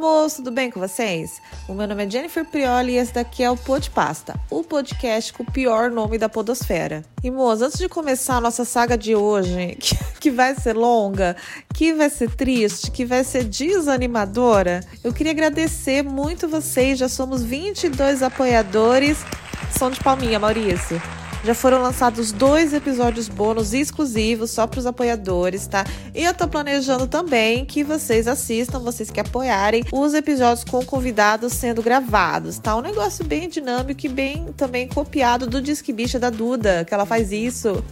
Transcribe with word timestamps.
moço, 0.00 0.36
tudo 0.36 0.50
bem 0.50 0.70
com 0.70 0.80
vocês? 0.80 1.42
O 1.68 1.74
meu 1.74 1.86
nome 1.86 2.06
é 2.06 2.10
Jennifer 2.10 2.42
Prioli 2.42 2.94
e 2.94 2.96
esse 2.96 3.12
daqui 3.12 3.42
é 3.42 3.50
o 3.50 3.56
Pod 3.56 3.90
Pasta, 3.90 4.34
o 4.48 4.64
podcast 4.64 5.30
com 5.30 5.42
o 5.42 5.52
pior 5.52 5.90
nome 5.90 6.16
da 6.16 6.26
podosfera. 6.26 7.04
E 7.22 7.30
moço, 7.30 7.66
antes 7.66 7.78
de 7.78 7.86
começar 7.86 8.36
a 8.36 8.40
nossa 8.40 8.64
saga 8.64 8.96
de 8.96 9.14
hoje, 9.14 9.76
que, 9.78 9.94
que 10.18 10.30
vai 10.30 10.54
ser 10.54 10.74
longa, 10.74 11.36
que 11.74 11.92
vai 11.92 12.08
ser 12.08 12.34
triste, 12.34 12.90
que 12.90 13.04
vai 13.04 13.22
ser 13.22 13.44
desanimadora, 13.44 14.80
eu 15.04 15.12
queria 15.12 15.32
agradecer 15.32 16.02
muito 16.02 16.48
vocês, 16.48 16.98
já 16.98 17.08
somos 17.08 17.42
22 17.42 18.22
apoiadores. 18.22 19.18
Som 19.78 19.90
de 19.90 20.00
palminha, 20.02 20.38
Maurício. 20.38 21.00
Já 21.42 21.54
foram 21.54 21.80
lançados 21.80 22.32
dois 22.32 22.74
episódios 22.74 23.26
bônus 23.28 23.72
exclusivos 23.72 24.50
só 24.50 24.66
para 24.66 24.78
os 24.78 24.86
apoiadores, 24.86 25.66
tá? 25.66 25.84
E 26.14 26.22
eu 26.22 26.34
tô 26.34 26.46
planejando 26.46 27.06
também 27.06 27.64
que 27.64 27.82
vocês 27.82 28.28
assistam, 28.28 28.78
vocês 28.78 29.10
que 29.10 29.20
apoiarem, 29.20 29.82
os 29.90 30.12
episódios 30.12 30.64
com 30.64 30.84
convidados 30.84 31.54
sendo 31.54 31.82
gravados, 31.82 32.58
tá? 32.58 32.76
Um 32.76 32.82
negócio 32.82 33.24
bem 33.24 33.48
dinâmico 33.48 34.04
e 34.04 34.08
bem 34.08 34.52
também 34.54 34.86
copiado 34.86 35.46
do 35.46 35.62
Disque 35.62 35.94
Bicha 35.94 36.18
da 36.18 36.28
Duda, 36.28 36.84
que 36.84 36.92
ela 36.92 37.06
faz 37.06 37.32
isso. 37.32 37.82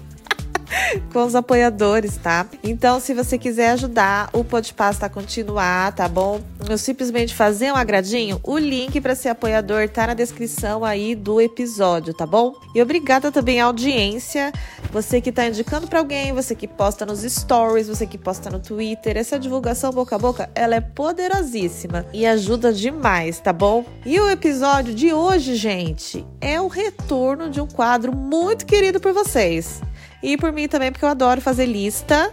com 1.13 1.25
os 1.25 1.35
apoiadores, 1.35 2.17
tá? 2.17 2.47
Então, 2.63 3.01
se 3.01 3.15
você 3.15 3.39
quiser 3.39 3.71
ajudar 3.71 4.31
o 4.33 4.45
Podpasta 4.45 5.07
a 5.07 5.09
continuar, 5.09 5.93
tá 5.93 6.09
bom? 6.09 6.41
Eu 6.69 6.79
simplesmente 6.79 7.35
fazer 7.35 7.73
um 7.73 7.77
agradinho, 7.77 8.41
o 8.43 8.59
link 8.59 9.01
para 9.01 9.15
ser 9.15 9.31
apoiador 9.31 9.89
tá 9.89 10.07
na 10.07 10.15
descrição 10.15 10.85
aí 10.85 11.15
do 11.15 11.41
episódio, 11.41 12.15
tá 12.15 12.27
bom? 12.27 12.55
E 12.75 12.83
obrigada 12.83 13.33
também 13.33 13.61
à 13.61 13.67
audiência, 13.67 14.53
você 14.93 15.21
que 15.21 15.33
tá 15.33 15.47
indicando 15.47 15.87
para 15.87 15.99
alguém, 15.99 16.33
você 16.33 16.55
que 16.55 16.69
posta 16.69 17.05
nos 17.07 17.21
stories, 17.23 17.89
você 17.89 18.07
que 18.07 18.19
posta 18.19 18.51
no 18.51 18.59
Twitter, 18.59 19.17
essa 19.17 19.39
divulgação 19.39 19.93
boca 19.93 20.17
a 20.17 20.19
boca, 20.19 20.51
ela 20.55 20.75
é 20.75 20.81
poderosíssima 20.81 22.07
e 22.13 22.27
ajuda 22.27 22.73
demais, 22.73 23.41
tá 23.41 23.53
bom? 23.53 23.85
E 24.05 24.19
o 24.21 24.31
episódio 24.31 24.95
de 24.95 25.13
hoje, 25.13 25.55
gente, 25.55 26.27
é 26.41 26.61
o 26.61 26.69
retorno 26.69 27.51
de 27.51 27.61
um 27.61 27.67
quadro 27.67 28.15
muito 28.15 28.67
querido 28.67 29.01
por 29.01 29.13
vocês. 29.13 29.81
E 30.23 30.37
por 30.37 30.53
mim 30.53 30.67
também, 30.69 30.91
porque 30.91 31.05
eu 31.05 31.09
adoro 31.09 31.41
fazer 31.41 31.67
lista. 31.67 32.33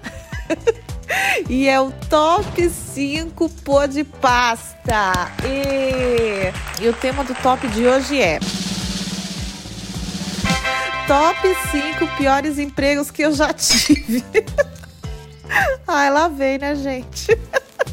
e 1.49 1.67
é 1.67 1.79
o 1.79 1.91
top 2.09 2.69
5 2.69 3.49
pô 3.63 3.85
de 3.85 4.03
pasta. 4.03 5.31
E... 5.43 6.83
e 6.83 6.89
o 6.89 6.93
tema 6.93 7.23
do 7.23 7.35
top 7.35 7.67
de 7.67 7.85
hoje 7.85 8.21
é. 8.21 8.39
Top 11.07 11.39
5 11.71 12.17
piores 12.17 12.57
empregos 12.57 13.11
que 13.11 13.21
eu 13.21 13.33
já 13.33 13.53
tive. 13.53 14.23
Ai, 15.87 16.09
lá 16.09 16.27
vem, 16.27 16.57
né, 16.57 16.75
gente? 16.75 17.27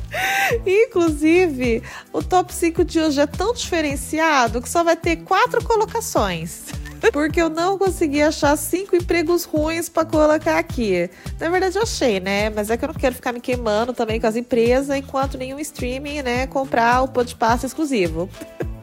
Inclusive, 0.66 1.82
o 2.12 2.22
top 2.22 2.52
5 2.52 2.84
de 2.84 3.00
hoje 3.00 3.20
é 3.20 3.26
tão 3.26 3.52
diferenciado 3.52 4.62
que 4.62 4.68
só 4.68 4.82
vai 4.82 4.96
ter 4.96 5.16
quatro 5.16 5.62
colocações 5.62 6.81
porque 7.10 7.40
eu 7.40 7.48
não 7.48 7.76
consegui 7.78 8.22
achar 8.22 8.56
cinco 8.56 8.94
empregos 8.94 9.44
ruins 9.44 9.88
para 9.88 10.04
colocar 10.04 10.58
aqui. 10.58 11.10
Na 11.40 11.48
verdade, 11.48 11.76
eu 11.76 11.82
achei, 11.82 12.20
né? 12.20 12.50
Mas 12.50 12.70
é 12.70 12.76
que 12.76 12.84
eu 12.84 12.88
não 12.88 12.94
quero 12.94 13.14
ficar 13.14 13.32
me 13.32 13.40
queimando 13.40 13.92
também 13.92 14.20
com 14.20 14.26
as 14.26 14.36
empresas 14.36 14.96
enquanto 14.96 15.36
nenhum 15.36 15.58
streaming, 15.58 16.22
né, 16.22 16.46
comprar 16.46 17.02
o 17.02 17.08
podcast 17.08 17.66
exclusivo. 17.66 18.28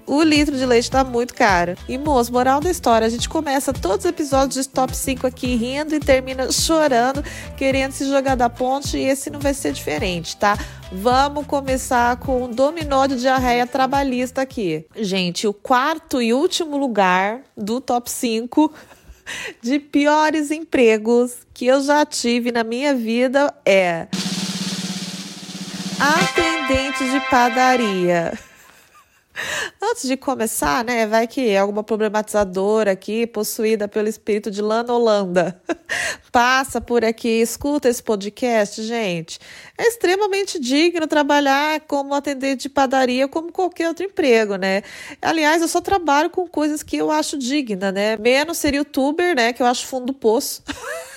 O 0.06 0.24
litro 0.24 0.58
de 0.58 0.66
leite 0.66 0.90
tá 0.90 1.04
muito 1.04 1.36
caro. 1.36 1.76
E, 1.88 1.96
moço, 1.96 2.34
moral 2.34 2.60
da 2.60 2.72
história, 2.72 3.06
a 3.06 3.10
gente 3.10 3.30
começa 3.30 3.72
todos 3.72 4.06
os 4.06 4.10
episódios 4.10 4.66
de 4.66 4.68
top 4.68 4.98
5 4.98 5.28
aqui 5.28 5.56
rindo 5.56 5.94
e 5.94 6.00
termina 6.00 6.52
chorando, 6.52 7.24
querendo 7.56 7.92
se 7.92 8.10
jogar 8.10 8.34
da 8.34 8.50
ponte, 8.50 8.98
e 8.98 9.04
esse 9.04 9.30
não 9.30 9.40
vai 9.40 9.54
ser 9.54 9.72
diferente, 9.72 10.36
tá? 10.36 10.58
Vamos 10.92 11.46
começar 11.46 12.18
com 12.18 12.46
um 12.46 12.52
dominó 12.52 13.06
de 13.06 13.16
diarreia 13.18 13.68
trabalhista 13.68 14.42
aqui. 14.42 14.88
Gente, 14.96 15.46
o 15.48 15.54
quarto 15.54 16.20
e 16.20 16.34
último 16.34 16.78
lugar 16.78 17.42
do 17.56 17.80
top 17.80 18.10
5 18.10 18.74
de 19.62 19.80
piores 19.80 20.50
empregos 20.50 21.38
que 21.54 21.68
eu 21.68 21.82
já 21.84 22.04
tive 22.06 22.52
na 22.52 22.64
minha 22.64 22.96
vida 22.96 23.54
é 23.64 24.08
atendente 26.00 27.04
de 27.12 27.20
padaria. 27.30 28.49
Antes 29.92 30.08
de 30.08 30.16
começar, 30.16 30.84
né, 30.86 31.08
vai 31.08 31.26
que 31.26 31.50
é 31.50 31.58
alguma 31.58 31.84
problematizadora 31.84 32.92
aqui, 32.92 33.26
possuída 33.26 33.88
pelo 33.88 34.08
espírito 34.08 34.52
de 34.52 34.62
Lana 34.62 34.94
Holanda, 34.94 35.60
passa 36.32 36.80
por 36.80 37.04
aqui, 37.04 37.42
escuta 37.42 37.90
esse 37.90 38.04
podcast, 38.04 38.84
gente. 38.84 39.40
É 39.76 39.88
extremamente 39.88 40.60
digno 40.60 41.08
trabalhar 41.08 41.80
como 41.82 42.14
atendente 42.14 42.64
de 42.64 42.70
padaria, 42.70 43.28
como 43.28 43.52
qualquer 43.52 43.88
outro 43.88 44.06
emprego, 44.06 44.58
né? 44.58 44.84
Aliás, 45.22 45.62
eu 45.62 45.68
só 45.68 45.82
trabalho 45.82 46.30
com 46.30 46.48
coisas 46.48 46.84
que 46.84 46.98
eu 46.98 47.10
acho 47.10 47.36
digna, 47.36 47.92
né? 47.92 48.16
Menos 48.18 48.60
ser 48.60 48.76
youtuber, 48.76 49.36
né, 49.36 49.54
que 49.54 49.64
eu 49.64 49.66
acho 49.66 49.88
fundo 49.88 50.08
do 50.08 50.14
poço. 50.14 50.62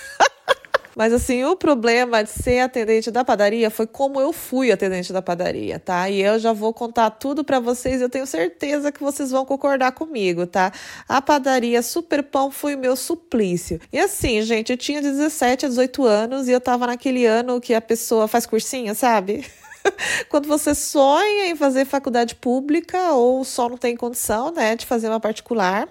Mas 0.95 1.11
assim, 1.11 1.43
o 1.43 1.55
problema 1.55 2.23
de 2.23 2.29
ser 2.29 2.59
atendente 2.59 3.09
da 3.09 3.23
padaria 3.23 3.69
foi 3.69 3.87
como 3.87 4.21
eu 4.21 4.31
fui 4.31 4.71
atendente 4.71 5.11
da 5.11 5.21
padaria, 5.21 5.79
tá? 5.79 6.09
E 6.09 6.21
eu 6.21 6.37
já 6.37 6.53
vou 6.53 6.73
contar 6.73 7.09
tudo 7.11 7.43
para 7.43 7.59
vocês, 7.59 8.01
eu 8.01 8.09
tenho 8.09 8.27
certeza 8.27 8.91
que 8.91 9.01
vocês 9.01 9.31
vão 9.31 9.45
concordar 9.45 9.91
comigo, 9.93 10.45
tá? 10.45 10.71
A 11.07 11.21
padaria 11.21 11.81
Super 11.81 12.23
Pão 12.23 12.51
foi 12.51 12.75
o 12.75 12.77
meu 12.77 12.95
suplício. 12.95 13.79
E 13.91 13.99
assim, 13.99 14.41
gente, 14.41 14.71
eu 14.71 14.77
tinha 14.77 15.01
17 15.01 15.65
a 15.65 15.69
18 15.69 16.05
anos 16.05 16.47
e 16.47 16.51
eu 16.51 16.61
tava 16.61 16.87
naquele 16.87 17.25
ano 17.25 17.59
que 17.59 17.73
a 17.73 17.81
pessoa 17.81 18.27
faz 18.27 18.45
cursinho, 18.45 18.93
sabe? 18.93 19.45
Quando 20.29 20.47
você 20.47 20.75
sonha 20.75 21.47
em 21.47 21.55
fazer 21.55 21.85
faculdade 21.85 22.35
pública 22.35 23.11
ou 23.13 23.43
só 23.43 23.67
não 23.67 23.77
tem 23.77 23.95
condição, 23.95 24.51
né, 24.51 24.75
de 24.75 24.85
fazer 24.85 25.09
uma 25.09 25.19
particular. 25.19 25.87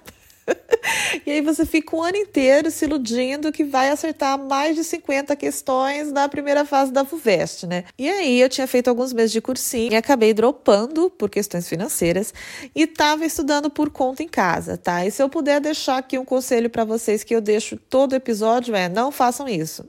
e 1.26 1.30
aí 1.30 1.40
você 1.40 1.64
fica 1.64 1.96
um 1.96 2.02
ano 2.02 2.16
inteiro 2.16 2.70
se 2.70 2.84
iludindo 2.84 3.52
que 3.52 3.64
vai 3.64 3.90
acertar 3.90 4.38
mais 4.38 4.76
de 4.76 4.84
50 4.84 5.34
questões 5.36 6.10
na 6.12 6.28
primeira 6.28 6.64
fase 6.64 6.92
da 6.92 7.04
FUVEST, 7.04 7.66
né? 7.66 7.84
E 7.98 8.08
aí 8.08 8.40
eu 8.40 8.48
tinha 8.48 8.66
feito 8.66 8.88
alguns 8.88 9.12
meses 9.12 9.32
de 9.32 9.40
cursinho 9.40 9.92
e 9.92 9.96
acabei 9.96 10.34
dropando 10.34 11.10
por 11.10 11.30
questões 11.30 11.68
financeiras 11.68 12.32
e 12.74 12.82
estava 12.82 13.24
estudando 13.24 13.70
por 13.70 13.90
conta 13.90 14.22
em 14.22 14.28
casa, 14.28 14.76
tá? 14.76 15.04
E 15.06 15.10
se 15.10 15.22
eu 15.22 15.28
puder 15.28 15.60
deixar 15.60 15.98
aqui 15.98 16.18
um 16.18 16.24
conselho 16.24 16.68
para 16.68 16.84
vocês 16.84 17.24
que 17.24 17.34
eu 17.34 17.40
deixo 17.40 17.76
todo 17.76 18.14
episódio 18.14 18.74
é 18.74 18.88
não 18.88 19.12
façam 19.12 19.48
isso. 19.48 19.88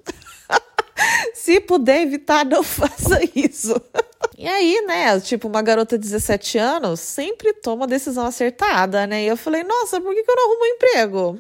se 1.34 1.60
puder 1.60 2.02
evitar, 2.02 2.46
não 2.46 2.62
faça 2.64 3.20
isso. 3.36 3.74
E 4.38 4.48
aí, 4.48 4.84
né, 4.88 5.20
tipo, 5.20 5.48
uma 5.48 5.62
garota 5.62 5.98
de 5.98 6.04
17 6.04 6.58
anos 6.58 7.00
sempre 7.00 7.54
toma 7.54 7.88
decisão 7.88 8.26
acertada, 8.26 9.06
né? 9.06 9.24
E 9.24 9.28
eu 9.28 9.38
falei, 9.38 9.64
nossa, 9.64 10.02
por 10.02 10.14
que, 10.14 10.24
que 10.24 10.32
eu 10.32 10.36
não 10.36 10.44
arrumo 10.46 10.64
um 10.64 10.68
emprego? 10.68 11.40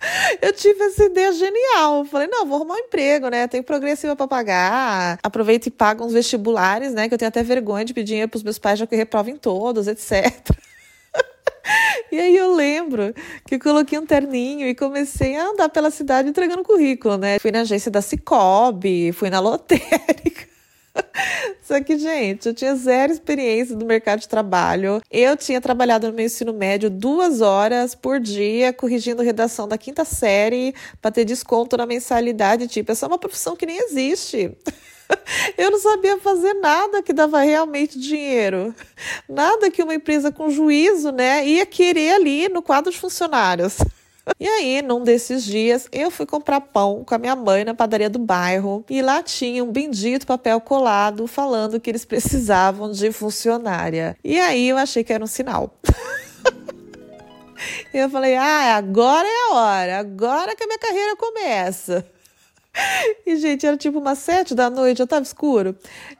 Eu 0.40 0.52
tive 0.52 0.80
essa 0.84 1.04
ideia 1.04 1.32
genial. 1.32 2.04
Falei, 2.04 2.28
não, 2.28 2.46
vou 2.46 2.56
arrumar 2.56 2.74
um 2.74 2.78
emprego, 2.78 3.28
né? 3.28 3.48
Tenho 3.48 3.64
progressiva 3.64 4.14
para 4.14 4.28
pagar. 4.28 5.18
Aproveito 5.22 5.66
e 5.66 5.70
pago 5.70 6.04
uns 6.04 6.12
vestibulares, 6.12 6.94
né? 6.94 7.08
Que 7.08 7.14
eu 7.14 7.18
tenho 7.18 7.28
até 7.28 7.42
vergonha 7.42 7.84
de 7.84 7.92
pedir 7.92 8.08
dinheiro 8.08 8.30
pros 8.30 8.44
meus 8.44 8.58
pais, 8.58 8.78
já 8.78 8.86
que 8.86 8.94
reprovem 8.94 9.36
todos, 9.36 9.88
etc. 9.88 10.32
E 12.10 12.18
aí 12.18 12.34
eu 12.34 12.54
lembro 12.54 13.14
que 13.46 13.56
eu 13.56 13.60
coloquei 13.60 13.98
um 13.98 14.06
terninho 14.06 14.66
e 14.66 14.74
comecei 14.74 15.36
a 15.36 15.48
andar 15.48 15.68
pela 15.68 15.90
cidade 15.90 16.26
entregando 16.26 16.62
currículo, 16.62 17.18
né? 17.18 17.38
Fui 17.38 17.50
na 17.50 17.60
agência 17.60 17.90
da 17.90 18.00
Cicobi, 18.00 19.12
fui 19.12 19.28
na 19.28 19.38
lotérica. 19.40 20.48
Só 21.68 21.82
que, 21.82 21.98
gente, 21.98 22.48
eu 22.48 22.54
tinha 22.54 22.74
zero 22.74 23.12
experiência 23.12 23.76
no 23.76 23.84
mercado 23.84 24.20
de 24.20 24.26
trabalho. 24.26 25.02
Eu 25.10 25.36
tinha 25.36 25.60
trabalhado 25.60 26.08
no 26.08 26.14
meu 26.14 26.24
ensino 26.24 26.54
médio 26.54 26.88
duas 26.88 27.42
horas 27.42 27.94
por 27.94 28.18
dia, 28.18 28.72
corrigindo 28.72 29.20
redação 29.22 29.68
da 29.68 29.76
quinta 29.76 30.02
série 30.02 30.74
para 31.02 31.10
ter 31.10 31.26
desconto 31.26 31.76
na 31.76 31.84
mensalidade. 31.84 32.68
Tipo, 32.68 32.92
essa 32.92 33.04
é 33.04 33.08
uma 33.08 33.18
profissão 33.18 33.54
que 33.54 33.66
nem 33.66 33.76
existe. 33.76 34.50
Eu 35.58 35.70
não 35.70 35.78
sabia 35.78 36.16
fazer 36.16 36.54
nada 36.54 37.02
que 37.02 37.12
dava 37.12 37.42
realmente 37.42 37.98
dinheiro. 37.98 38.74
Nada 39.28 39.70
que 39.70 39.82
uma 39.82 39.94
empresa 39.94 40.32
com 40.32 40.48
juízo, 40.48 41.12
né, 41.12 41.46
ia 41.46 41.66
querer 41.66 42.14
ali 42.14 42.48
no 42.48 42.62
quadro 42.62 42.90
de 42.90 42.98
funcionários. 42.98 43.76
E 44.38 44.46
aí, 44.46 44.82
num 44.82 45.02
desses 45.02 45.44
dias, 45.44 45.88
eu 45.92 46.10
fui 46.10 46.26
comprar 46.26 46.60
pão 46.60 47.04
com 47.04 47.14
a 47.14 47.18
minha 47.18 47.36
mãe 47.36 47.64
na 47.64 47.74
padaria 47.74 48.10
do 48.10 48.18
bairro 48.18 48.84
e 48.88 49.02
lá 49.02 49.22
tinha 49.22 49.62
um 49.62 49.70
bendito 49.70 50.26
papel 50.26 50.60
colado 50.60 51.26
falando 51.26 51.80
que 51.80 51.90
eles 51.90 52.04
precisavam 52.04 52.90
de 52.90 53.12
funcionária. 53.12 54.16
E 54.24 54.38
aí 54.38 54.68
eu 54.68 54.76
achei 54.76 55.04
que 55.04 55.12
era 55.12 55.22
um 55.22 55.26
sinal. 55.26 55.74
eu 57.92 58.08
falei: 58.10 58.36
ah, 58.36 58.76
agora 58.76 59.26
é 59.26 59.50
a 59.50 59.54
hora, 59.54 59.98
agora 59.98 60.54
que 60.54 60.64
a 60.64 60.66
minha 60.66 60.78
carreira 60.78 61.16
começa. 61.16 62.06
E, 63.26 63.36
gente, 63.36 63.66
era 63.66 63.76
tipo 63.76 63.98
umas 63.98 64.18
sete 64.18 64.54
da 64.54 64.70
noite, 64.70 64.98
já 64.98 65.06
tava 65.06 65.22
escuro. 65.22 65.76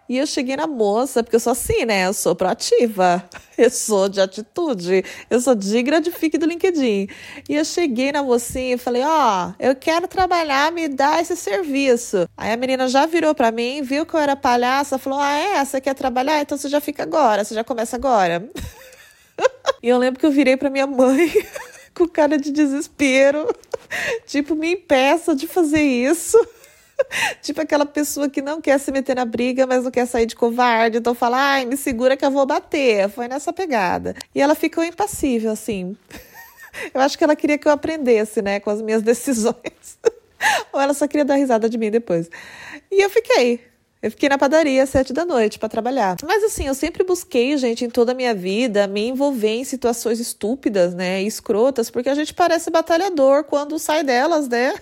E 0.09 0.17
eu 0.17 0.27
cheguei 0.27 0.57
na 0.57 0.67
moça, 0.67 1.23
porque 1.23 1.37
eu 1.37 1.41
sou 1.41 1.53
assim, 1.53 1.85
né? 1.85 2.07
Eu 2.07 2.13
sou 2.13 2.35
proativa, 2.35 3.23
eu 3.57 3.71
sou 3.71 4.09
de 4.09 4.21
atitude, 4.21 5.05
eu 5.31 5.41
sou 5.41 5.55
de 5.55 5.83
gratifique 5.83 6.39
do 6.39 6.47
LinkedIn. 6.47 7.09
E 7.49 7.55
eu 7.57 7.65
cheguei 7.65 8.13
na 8.13 8.23
mocinha 8.23 8.75
e 8.75 8.79
falei: 8.79 9.03
Ó, 9.05 9.49
oh, 9.49 9.55
eu 9.59 9.75
quero 9.75 10.09
trabalhar, 10.09 10.73
me 10.73 10.89
dá 10.89 11.21
esse 11.21 11.37
serviço. 11.37 12.29
Aí 12.37 12.53
a 12.53 12.57
menina 12.57 12.89
já 12.89 13.07
virou 13.07 13.35
pra 13.35 13.51
mim, 13.51 13.83
viu 13.83 14.05
que 14.05 14.15
eu 14.15 14.21
era 14.21 14.35
palhaça, 14.37 14.99
falou: 14.99 15.19
Ah, 15.19 15.33
é? 15.33 15.65
Você 15.65 15.81
quer 15.81 15.95
trabalhar? 15.95 16.41
Então 16.41 16.57
você 16.57 16.69
já 16.69 16.81
fica 16.81 17.03
agora, 17.03 17.45
você 17.45 17.55
já 17.55 17.65
começa 17.65 17.97
agora. 17.97 18.49
e 19.83 19.89
eu 19.89 19.99
lembro 19.99 20.19
que 20.19 20.27
eu 20.27 20.31
virei 20.31 20.57
pra 20.57 20.71
minha 20.71 20.87
mãe 20.87 21.31
com 21.99 22.09
cara 22.09 22.39
de 22.39 22.53
desespero. 22.53 23.47
tipo, 24.27 24.55
me 24.55 24.75
impeça 24.75 25.35
de 25.35 25.47
fazer 25.47 25.83
isso. 25.83 26.39
tipo 27.43 27.61
aquela 27.61 27.85
pessoa 27.85 28.29
que 28.29 28.41
não 28.41 28.61
quer 28.61 28.79
se 28.79 28.93
meter 28.93 29.17
na 29.17 29.25
briga, 29.25 29.67
mas 29.67 29.85
não 29.85 29.91
quer 29.91 30.07
sair 30.07 30.27
de 30.27 30.37
covarde. 30.37 30.99
Então 30.99 31.15
fala, 31.15 31.37
ai, 31.37 31.65
me 31.65 31.77
segura 31.77 32.17
que 32.17 32.25
eu 32.25 32.31
vou 32.31 32.47
bater. 32.47 33.09
Foi 33.09 33.27
nessa 33.29 33.53
pegada. 33.53 34.15
E 34.35 34.41
ela 34.41 34.55
ficou 34.55 34.85
impassível, 34.85 35.51
assim. 35.51 35.97
eu 36.95 37.01
acho 37.01 37.19
que 37.19 37.25
ela 37.25 37.37
queria 37.37 37.59
que 37.59 37.67
eu 37.67 37.73
aprendesse, 37.73 38.41
né, 38.41 38.61
com 38.61 38.71
as 38.71 38.81
minhas 38.81 39.03
decisões. 39.03 39.99
Ou 40.73 40.81
ela 40.81 40.95
só 40.95 41.09
queria 41.09 41.25
dar 41.25 41.35
risada 41.35 41.69
de 41.69 41.77
mim 41.77 41.91
depois. 41.91 42.31
E 42.91 43.03
eu 43.03 43.11
fiquei. 43.11 43.61
Eu 44.01 44.13
fiquei 44.13 44.29
na 44.29 44.39
padaria 44.39 44.83
às 44.83 44.91
sete 44.91 45.13
da 45.13 45.25
noite 45.25 45.59
para 45.59 45.69
trabalhar. 45.69 46.17
Mas 46.23 46.45
assim, 46.45 46.67
eu 46.67 46.75
sempre 46.75 47.03
busquei, 47.03 47.57
gente, 47.57 47.85
em 47.85 47.91
toda 47.91 48.13
a 48.13 48.15
minha 48.15 48.33
vida, 48.33 48.87
me 48.87 49.09
envolver 49.09 49.57
em 49.57 49.65
situações 49.65 50.21
estúpidas, 50.21 50.95
né, 50.95 51.21
escrotas, 51.23 51.91
porque 51.91 52.09
a 52.09 52.15
gente 52.15 52.33
parece 52.33 52.71
batalhador 52.71 53.45
quando 53.45 53.79
sai 53.79 54.05
delas, 54.05 54.49
né? 54.49 54.75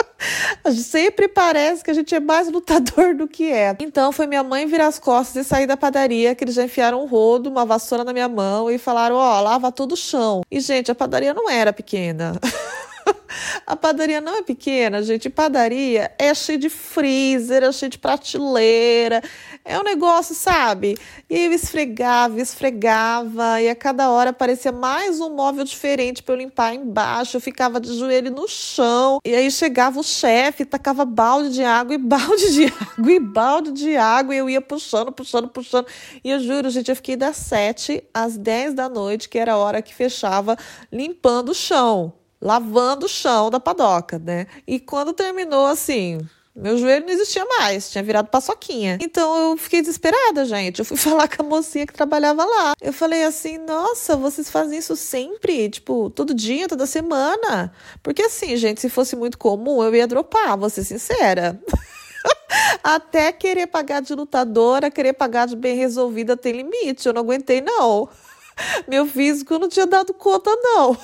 Sempre 0.76 1.28
parece 1.28 1.84
que 1.84 1.90
a 1.90 1.94
gente 1.94 2.14
é 2.14 2.20
mais 2.20 2.50
lutador 2.50 3.14
do 3.14 3.28
que 3.28 3.50
é. 3.50 3.74
Então 3.80 4.12
foi 4.12 4.26
minha 4.26 4.42
mãe 4.42 4.66
virar 4.66 4.88
as 4.88 4.98
costas 4.98 5.46
e 5.46 5.48
sair 5.48 5.66
da 5.66 5.76
padaria, 5.76 6.34
que 6.34 6.44
eles 6.44 6.54
já 6.54 6.64
enfiaram 6.64 7.02
um 7.02 7.06
rodo, 7.06 7.48
uma 7.48 7.64
vassoura 7.64 8.04
na 8.04 8.12
minha 8.12 8.28
mão 8.28 8.70
e 8.70 8.76
falaram: 8.76 9.16
Ó, 9.16 9.38
oh, 9.38 9.42
lava 9.42 9.70
todo 9.70 9.92
o 9.92 9.96
chão. 9.96 10.42
E, 10.50 10.60
gente, 10.60 10.90
a 10.90 10.94
padaria 10.94 11.32
não 11.32 11.48
era 11.48 11.72
pequena. 11.72 12.38
A 13.66 13.76
padaria 13.76 14.20
não 14.20 14.38
é 14.38 14.42
pequena, 14.42 15.02
gente. 15.02 15.28
Padaria 15.28 16.12
é 16.18 16.34
cheia 16.34 16.58
de 16.58 16.68
freezer, 16.68 17.62
é 17.62 17.72
cheia 17.72 17.90
de 17.90 17.98
prateleira. 17.98 19.22
É 19.64 19.78
um 19.78 19.82
negócio, 19.82 20.34
sabe? 20.34 20.96
E 21.28 21.46
eu 21.46 21.52
esfregava, 21.52 22.40
esfregava, 22.40 23.60
e 23.60 23.68
a 23.68 23.74
cada 23.74 24.10
hora 24.10 24.30
aparecia 24.30 24.72
mais 24.72 25.20
um 25.20 25.34
móvel 25.34 25.64
diferente 25.64 26.22
para 26.22 26.34
eu 26.34 26.38
limpar 26.38 26.74
embaixo. 26.74 27.36
Eu 27.36 27.40
ficava 27.40 27.80
de 27.80 27.96
joelho 27.96 28.30
no 28.30 28.46
chão. 28.46 29.18
E 29.24 29.34
aí 29.34 29.50
chegava 29.50 29.98
o 29.98 30.04
chefe, 30.04 30.64
tacava 30.64 31.04
balde 31.04 31.50
de 31.50 31.64
água 31.64 31.94
e 31.94 31.98
balde 31.98 32.52
de 32.52 32.66
água 32.66 33.12
e 33.12 33.20
balde 33.20 33.72
de 33.72 33.96
água. 33.96 34.34
E 34.34 34.38
eu 34.38 34.50
ia 34.50 34.60
puxando, 34.60 35.12
puxando, 35.12 35.48
puxando. 35.48 35.86
E 36.22 36.30
eu 36.30 36.40
juro, 36.40 36.70
gente, 36.70 36.90
eu 36.90 36.96
fiquei 36.96 37.16
das 37.16 37.36
sete 37.36 38.04
às 38.12 38.36
dez 38.36 38.74
da 38.74 38.88
noite, 38.88 39.28
que 39.28 39.38
era 39.38 39.54
a 39.54 39.56
hora 39.56 39.82
que 39.82 39.94
fechava, 39.94 40.56
limpando 40.92 41.50
o 41.50 41.54
chão 41.54 42.12
lavando 42.44 43.06
o 43.06 43.08
chão 43.08 43.50
da 43.50 43.58
padoca, 43.58 44.18
né? 44.18 44.46
E 44.66 44.78
quando 44.78 45.14
terminou 45.14 45.64
assim, 45.64 46.18
meu 46.54 46.76
joelho 46.76 47.06
não 47.06 47.12
existia 47.12 47.44
mais, 47.58 47.90
tinha 47.90 48.04
virado 48.04 48.28
paçoquinha. 48.28 48.98
Então 49.00 49.50
eu 49.50 49.56
fiquei 49.56 49.80
desesperada, 49.80 50.44
gente. 50.44 50.78
Eu 50.78 50.84
fui 50.84 50.96
falar 50.98 51.26
com 51.26 51.42
a 51.42 51.46
mocinha 51.46 51.86
que 51.86 51.94
trabalhava 51.94 52.44
lá. 52.44 52.74
Eu 52.82 52.92
falei 52.92 53.24
assim: 53.24 53.56
nossa, 53.58 54.14
vocês 54.14 54.50
fazem 54.50 54.78
isso 54.78 54.94
sempre? 54.94 55.70
Tipo, 55.70 56.10
todo 56.10 56.34
dia, 56.34 56.68
toda 56.68 56.86
semana? 56.86 57.72
Porque 58.02 58.22
assim, 58.22 58.56
gente, 58.56 58.80
se 58.80 58.90
fosse 58.90 59.16
muito 59.16 59.38
comum, 59.38 59.82
eu 59.82 59.94
ia 59.94 60.06
dropar, 60.06 60.56
vou 60.58 60.68
ser 60.68 60.84
sincera. 60.84 61.58
Até 62.84 63.32
querer 63.32 63.66
pagar 63.66 64.00
de 64.00 64.14
lutadora, 64.14 64.90
querer 64.90 65.14
pagar 65.14 65.46
de 65.46 65.56
bem 65.56 65.76
resolvida 65.76 66.36
tem 66.36 66.52
limite. 66.52 67.06
Eu 67.06 67.14
não 67.14 67.22
aguentei, 67.22 67.62
não. 67.62 68.08
Meu 68.86 69.06
físico 69.06 69.58
não 69.58 69.68
tinha 69.68 69.86
dado 69.86 70.12
conta, 70.14 70.54
não. 70.54 70.96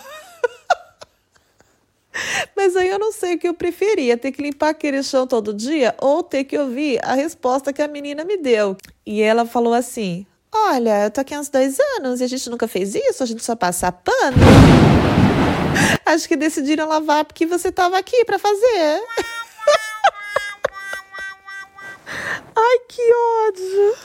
Mas 2.56 2.76
aí 2.76 2.88
eu 2.88 2.98
não 2.98 3.12
sei 3.12 3.34
o 3.34 3.38
que 3.38 3.48
eu 3.48 3.54
preferia, 3.54 4.16
ter 4.16 4.32
que 4.32 4.42
limpar 4.42 4.70
aquele 4.70 5.02
chão 5.02 5.26
todo 5.26 5.54
dia 5.54 5.94
ou 5.98 6.22
ter 6.22 6.44
que 6.44 6.56
ouvir 6.58 7.00
a 7.02 7.14
resposta 7.14 7.72
que 7.72 7.82
a 7.82 7.88
menina 7.88 8.24
me 8.24 8.36
deu. 8.36 8.76
E 9.06 9.22
ela 9.22 9.46
falou 9.46 9.74
assim: 9.74 10.26
Olha, 10.52 11.04
eu 11.04 11.10
tô 11.10 11.20
aqui 11.20 11.34
há 11.34 11.40
uns 11.40 11.48
dois 11.48 11.78
anos 11.98 12.20
e 12.20 12.24
a 12.24 12.26
gente 12.26 12.50
nunca 12.50 12.66
fez 12.66 12.94
isso, 12.94 13.22
a 13.22 13.26
gente 13.26 13.44
só 13.44 13.54
passa 13.54 13.92
pano. 13.92 14.36
Acho 16.04 16.28
que 16.28 16.36
decidiram 16.36 16.88
lavar 16.88 17.24
porque 17.24 17.46
você 17.46 17.70
tava 17.70 17.96
aqui 17.96 18.24
para 18.24 18.38
fazer. 18.38 18.60
Ai, 22.56 22.78
que 22.88 23.12
ódio! 23.48 23.96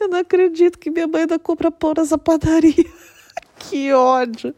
Eu 0.00 0.08
não 0.08 0.18
acredito 0.20 0.78
que 0.78 0.90
minha 0.90 1.06
mãe 1.06 1.22
ainda 1.22 1.38
compra 1.38 1.70
pão 1.70 1.92
nessa 1.96 2.16
padaria. 2.16 2.86
Que 3.58 3.92
ódio! 3.92 4.54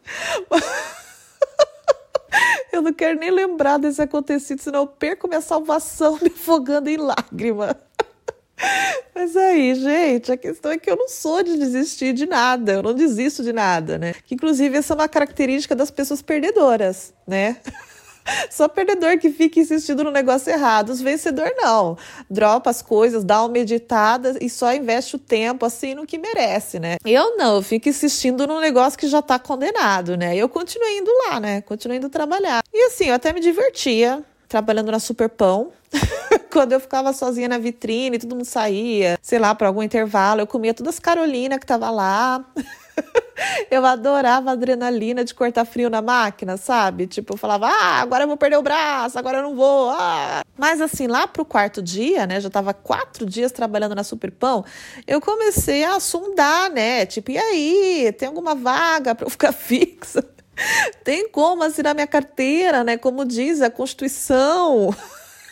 Eu 2.72 2.82
não 2.82 2.92
quero 2.92 3.18
nem 3.18 3.30
lembrar 3.30 3.78
desse 3.78 4.00
acontecido, 4.00 4.60
senão 4.60 4.80
eu 4.80 4.86
perco 4.86 5.28
minha 5.28 5.40
salvação 5.40 6.18
me 6.22 6.28
afogando 6.28 6.88
em 6.88 6.96
lágrima. 6.96 7.76
Mas 9.14 9.36
aí, 9.36 9.74
gente, 9.74 10.30
a 10.30 10.36
questão 10.36 10.70
é 10.70 10.78
que 10.78 10.90
eu 10.90 10.96
não 10.96 11.08
sou 11.08 11.42
de 11.42 11.56
desistir 11.56 12.12
de 12.12 12.26
nada, 12.26 12.72
eu 12.72 12.82
não 12.82 12.94
desisto 12.94 13.42
de 13.42 13.52
nada, 13.52 13.98
né? 13.98 14.14
Que, 14.24 14.34
inclusive, 14.34 14.76
essa 14.76 14.92
é 14.92 14.96
uma 14.96 15.08
característica 15.08 15.74
das 15.74 15.90
pessoas 15.90 16.20
perdedoras, 16.20 17.14
né? 17.26 17.56
Só 18.50 18.68
perdedor 18.68 19.18
que 19.18 19.30
fica 19.30 19.60
insistindo 19.60 20.04
no 20.04 20.10
negócio 20.10 20.50
errado. 20.50 20.90
Os 20.90 21.00
vencedor 21.00 21.52
não. 21.56 21.96
Dropa 22.28 22.70
as 22.70 22.82
coisas, 22.82 23.24
dá 23.24 23.42
uma 23.42 23.48
meditada 23.48 24.36
e 24.40 24.48
só 24.48 24.72
investe 24.74 25.16
o 25.16 25.18
tempo 25.18 25.64
assim 25.66 25.94
no 25.94 26.06
que 26.06 26.18
merece, 26.18 26.78
né? 26.78 26.96
Eu 27.04 27.36
não, 27.36 27.56
eu 27.56 27.62
fico 27.62 27.88
insistindo 27.88 28.46
no 28.46 28.60
negócio 28.60 28.98
que 28.98 29.08
já 29.08 29.22
tá 29.22 29.38
condenado, 29.38 30.16
né? 30.16 30.36
Eu 30.36 30.48
continuei 30.48 30.98
indo 30.98 31.10
lá, 31.26 31.40
né? 31.40 31.60
Continuei 31.62 31.98
indo 31.98 32.08
trabalhar. 32.08 32.62
E 32.72 32.86
assim, 32.86 33.06
eu 33.06 33.14
até 33.14 33.32
me 33.32 33.40
divertia 33.40 34.22
trabalhando 34.48 34.90
na 34.90 34.98
Superpão. 34.98 35.72
Quando 36.52 36.72
eu 36.72 36.80
ficava 36.80 37.12
sozinha 37.12 37.48
na 37.48 37.58
vitrine, 37.58 38.18
todo 38.18 38.34
mundo 38.34 38.44
saía, 38.44 39.16
sei 39.22 39.38
lá, 39.38 39.54
para 39.54 39.68
algum 39.68 39.82
intervalo, 39.82 40.40
eu 40.40 40.46
comia 40.46 40.74
todas 40.74 40.94
as 40.94 41.00
Carolina 41.00 41.58
que 41.58 41.66
tava 41.66 41.90
lá. 41.90 42.44
eu 43.70 43.84
adorava 43.84 44.50
a 44.50 44.52
adrenalina 44.52 45.24
de 45.24 45.34
cortar 45.34 45.64
frio 45.64 45.90
na 45.90 46.02
máquina, 46.02 46.56
sabe? 46.56 47.06
Tipo, 47.06 47.34
eu 47.34 47.38
falava, 47.38 47.66
ah, 47.68 48.00
agora 48.00 48.24
eu 48.24 48.28
vou 48.28 48.36
perder 48.36 48.56
o 48.56 48.62
braço, 48.62 49.18
agora 49.18 49.38
eu 49.38 49.42
não 49.42 49.54
vou. 49.54 49.90
Ah. 49.90 50.42
Mas 50.58 50.80
assim, 50.80 51.06
lá 51.06 51.26
pro 51.26 51.44
quarto 51.44 51.82
dia, 51.82 52.26
né? 52.26 52.40
Já 52.40 52.50
tava 52.50 52.74
quatro 52.74 53.26
dias 53.26 53.52
trabalhando 53.52 53.94
na 53.94 54.04
Superpão, 54.04 54.64
eu 55.06 55.20
comecei 55.20 55.84
a 55.84 55.98
sondar, 56.00 56.70
né? 56.70 57.06
Tipo, 57.06 57.30
e 57.30 57.38
aí, 57.38 58.12
tem 58.18 58.28
alguma 58.28 58.54
vaga 58.54 59.14
para 59.14 59.26
eu 59.26 59.30
ficar 59.30 59.52
fixa? 59.52 60.24
Tem 61.02 61.28
como 61.28 61.62
assinar 61.62 61.94
minha 61.94 62.06
carteira, 62.06 62.84
né? 62.84 62.96
Como 62.96 63.24
diz 63.24 63.62
a 63.62 63.70
Constituição. 63.70 64.94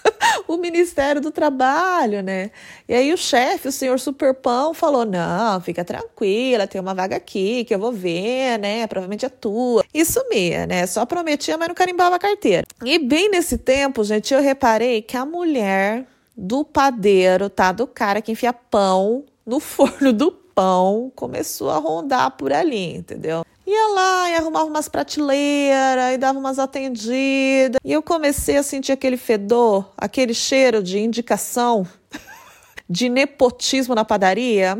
o 0.47 0.57
Ministério 0.57 1.21
do 1.21 1.31
Trabalho, 1.31 2.23
né? 2.23 2.51
E 2.89 2.95
aí 2.95 3.13
o 3.13 3.17
chefe, 3.17 3.69
o 3.69 3.73
senhor 3.73 3.99
Superpão, 3.99 4.75
falou: 4.75 5.05
não, 5.05 5.61
fica 5.61 5.85
tranquila, 5.85 6.67
tem 6.67 6.81
uma 6.81 6.95
vaga 6.95 7.17
aqui 7.17 7.65
que 7.65 7.75
eu 7.75 7.79
vou 7.79 7.93
ver, 7.93 8.59
né? 8.59 8.87
Provavelmente 8.87 9.27
é 9.27 9.29
tua. 9.29 9.85
Isso 9.93 10.25
mesmo, 10.29 10.67
né? 10.67 10.87
Só 10.87 11.05
prometia, 11.05 11.57
mas 11.57 11.69
não 11.69 11.75
carimbava 11.75 12.17
a 12.17 12.19
carteira. 12.19 12.67
E 12.85 12.99
bem 12.99 13.31
nesse 13.31 13.59
tempo, 13.59 14.05
gente, 14.05 14.33
eu 14.33 14.41
reparei 14.41 15.03
que 15.03 15.17
a 15.17 15.25
mulher 15.25 16.07
do 16.37 16.65
padeiro, 16.65 17.51
tá? 17.51 17.73
Do 17.73 17.87
cara 17.87 18.23
que 18.23 18.33
enfia 18.33 18.53
pão 18.53 19.25
no 19.45 19.59
forno 19.61 20.13
do 20.13 20.31
pão, 20.59 21.13
começou 21.15 21.71
a 21.71 21.79
rondar 21.79 22.33
por 22.33 22.53
ali, 22.53 22.97
entendeu? 22.97 23.45
ia 23.65 23.95
lá 23.95 24.31
e 24.31 24.35
arrumava 24.35 24.65
umas 24.65 24.89
prateleiras 24.89 26.15
e 26.15 26.19
dava 26.19 26.37
umas 26.37 26.59
atendidas. 26.59 27.79
E 27.85 27.93
eu 27.93 28.03
comecei 28.03 28.57
a 28.57 28.63
sentir 28.65 28.91
aquele 28.91 29.17
fedor, 29.17 29.89
aquele 29.97 30.35
cheiro 30.35 30.83
de 30.83 30.99
indicação, 30.99 31.87
de 32.91 33.09
nepotismo 33.09 33.95
na 33.95 34.05
padaria. 34.05 34.77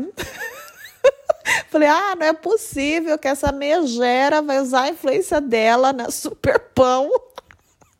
Falei, 1.71 1.87
ah, 1.87 2.15
não 2.17 2.25
é 2.25 2.33
possível 2.33 3.17
que 3.17 3.27
essa 3.29 3.49
megera 3.53 4.41
vai 4.41 4.59
usar 4.59 4.81
a 4.81 4.89
influência 4.89 5.39
dela 5.39 5.93
na 5.93 6.11
Superpão 6.11 7.09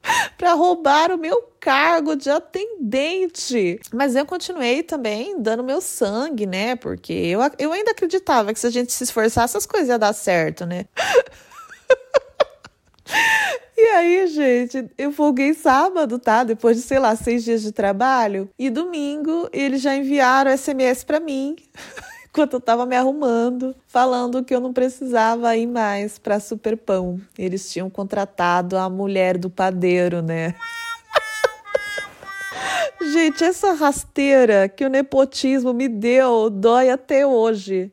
para 0.37 0.53
roubar 0.53 1.11
o 1.11 1.17
meu 1.17 1.41
cargo 1.59 2.15
de 2.15 2.29
atendente. 2.29 3.79
Mas 3.93 4.15
eu 4.15 4.25
continuei 4.25 4.83
também 4.83 5.41
dando 5.41 5.63
meu 5.63 5.81
sangue, 5.81 6.45
né? 6.45 6.75
Porque 6.75 7.13
eu, 7.13 7.39
eu 7.57 7.71
ainda 7.71 7.91
acreditava 7.91 8.53
que 8.53 8.59
se 8.59 8.67
a 8.67 8.71
gente 8.71 8.91
se 8.91 9.03
esforçasse, 9.03 9.57
as 9.57 9.65
coisas 9.65 9.89
iam 9.89 9.99
dar 9.99 10.13
certo, 10.13 10.65
né? 10.65 10.85
E 13.81 13.81
aí, 13.81 14.27
gente, 14.27 14.91
eu 14.97 15.09
folguei 15.13 15.53
sábado, 15.53 16.19
tá? 16.19 16.43
Depois 16.43 16.75
de, 16.75 16.83
sei 16.83 16.99
lá, 16.99 17.15
seis 17.15 17.45
dias 17.45 17.61
de 17.61 17.71
trabalho. 17.71 18.49
E 18.59 18.69
domingo, 18.69 19.49
eles 19.53 19.81
já 19.81 19.95
enviaram 19.95 20.55
SMS 20.55 21.05
para 21.05 21.17
mim 21.17 21.55
enquanto 22.29 22.53
eu 22.53 22.61
tava 22.61 22.85
me 22.85 22.95
arrumando, 22.95 23.75
falando 23.87 24.43
que 24.43 24.53
eu 24.53 24.59
não 24.59 24.71
precisava 24.71 25.55
ir 25.57 25.67
mais 25.67 26.17
para 26.17 26.39
Superpão. 26.39 27.19
Eles 27.37 27.71
tinham 27.71 27.89
contratado 27.89 28.77
a 28.77 28.89
mulher 28.89 29.37
do 29.37 29.49
padeiro, 29.49 30.21
né? 30.21 30.55
Gente, 33.13 33.43
essa 33.43 33.73
rasteira 33.73 34.69
que 34.69 34.85
o 34.85 34.89
nepotismo 34.89 35.73
me 35.73 35.87
deu 35.87 36.49
dói 36.49 36.89
até 36.89 37.25
hoje. 37.25 37.91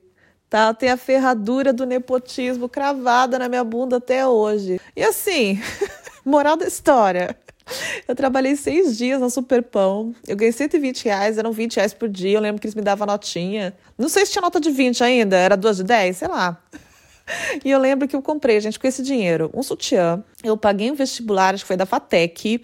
Tá? 0.48 0.72
Tem 0.72 0.90
a 0.90 0.96
ferradura 0.96 1.72
do 1.72 1.84
nepotismo 1.84 2.68
cravada 2.68 3.38
na 3.38 3.48
minha 3.48 3.64
bunda 3.64 3.96
até 3.96 4.26
hoje. 4.26 4.80
E 4.94 5.02
assim, 5.02 5.60
moral 6.24 6.56
da 6.56 6.66
história. 6.66 7.36
Eu 8.06 8.14
trabalhei 8.14 8.54
seis 8.56 8.96
dias 8.96 9.20
na 9.20 9.28
Superpão. 9.28 10.14
Eu 10.26 10.36
ganhei 10.36 10.52
120 10.52 11.04
reais, 11.04 11.38
eram 11.38 11.52
20 11.52 11.76
reais 11.76 11.92
por 11.92 12.08
dia. 12.08 12.38
Eu 12.38 12.40
lembro 12.40 12.60
que 12.60 12.66
eles 12.66 12.74
me 12.74 12.82
davam 12.82 13.06
notinha. 13.06 13.76
Não 13.98 14.08
sei 14.08 14.24
se 14.24 14.32
tinha 14.32 14.42
nota 14.42 14.60
de 14.60 14.70
20 14.70 15.02
ainda, 15.02 15.36
era 15.36 15.56
duas 15.56 15.76
de 15.78 15.84
10, 15.84 16.16
sei 16.16 16.28
lá. 16.28 16.60
E 17.64 17.70
eu 17.70 17.78
lembro 17.80 18.06
que 18.06 18.14
eu 18.14 18.22
comprei, 18.22 18.60
gente, 18.60 18.78
com 18.78 18.86
esse 18.86 19.02
dinheiro, 19.02 19.50
um 19.52 19.62
sutiã. 19.62 20.22
Eu 20.44 20.56
paguei 20.56 20.90
um 20.90 20.94
vestibular, 20.94 21.54
acho 21.54 21.64
que 21.64 21.68
foi 21.68 21.76
da 21.76 21.86
Fatec. 21.86 22.62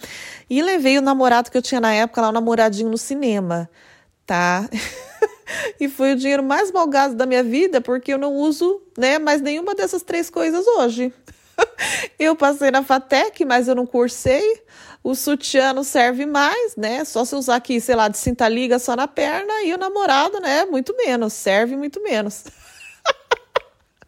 E 0.49 0.63
levei 0.63 0.99
o 0.99 1.03
namorado 1.03 1.51
que 1.51 1.57
eu 1.57 1.63
tinha 1.63 1.81
na 1.81 1.93
época 1.93 2.21
lá, 2.21 2.29
o 2.29 2.33
namoradinho 2.33 2.89
no 2.89 2.99
cinema, 2.99 3.69
tá? 4.25 4.69
e 5.81 5.89
foi 5.89 6.13
o 6.13 6.17
dinheiro 6.17 6.43
mais 6.45 6.71
malgado 6.71 7.17
da 7.17 7.27
minha 7.27 7.43
vida, 7.43 7.81
porque 7.81 8.13
eu 8.13 8.19
não 8.19 8.35
uso, 8.35 8.81
né, 8.97 9.19
mais 9.19 9.41
nenhuma 9.41 9.75
dessas 9.75 10.03
três 10.03 10.31
coisas 10.31 10.65
hoje. 10.65 11.13
eu 12.19 12.37
passei 12.37 12.71
na 12.71 12.83
Fatec, 12.85 13.45
mas 13.45 13.67
eu 13.67 13.75
não 13.75 13.87
cursei. 13.87 14.63
O 15.05 15.17
sutiã 15.17 15.73
não 15.73 15.83
serve 15.83 16.25
mais, 16.27 16.77
né? 16.77 17.05
Só 17.05 17.25
se 17.25 17.35
usar 17.35 17.57
aqui, 17.57 17.81
sei 17.81 17.97
lá, 17.97 18.07
de 18.07 18.17
cinta 18.17 18.49
liga 18.49 18.79
só 18.79 18.95
na 18.95 19.09
perna 19.09 19.63
e 19.65 19.75
o 19.75 19.79
namorado, 19.79 20.39
né? 20.39 20.65
Muito 20.65 20.97
menos, 20.97 21.33
serve 21.33 21.77
muito 21.77 22.01
menos. 22.03 22.45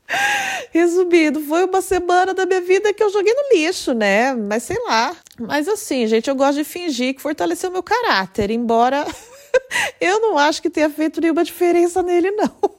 Resumido, 0.71 1.41
foi 1.41 1.65
uma 1.65 1.83
semana 1.83 2.33
da 2.33 2.47
minha 2.47 2.61
vida 2.61 2.93
que 2.93 3.03
eu 3.03 3.11
joguei 3.11 3.35
no 3.35 3.57
lixo, 3.57 3.93
né? 3.93 4.35
Mas 4.35 4.63
sei 4.63 4.79
lá. 4.87 5.17
Mas 5.41 5.67
assim, 5.67 6.07
gente, 6.07 6.31
eu 6.31 6.37
gosto 6.37 6.59
de 6.59 6.65
fingir 6.65 7.15
que 7.15 7.23
fortaleceu 7.23 7.73
meu 7.73 7.83
caráter, 7.83 8.51
embora 8.53 9.05
eu 10.01 10.21
não 10.21 10.39
acho 10.39 10.63
que 10.63 10.71
tenha 10.71 10.89
feito 10.89 11.21
nenhuma 11.21 11.43
diferença 11.43 12.03
nele, 12.03 12.31
não. 12.31 12.55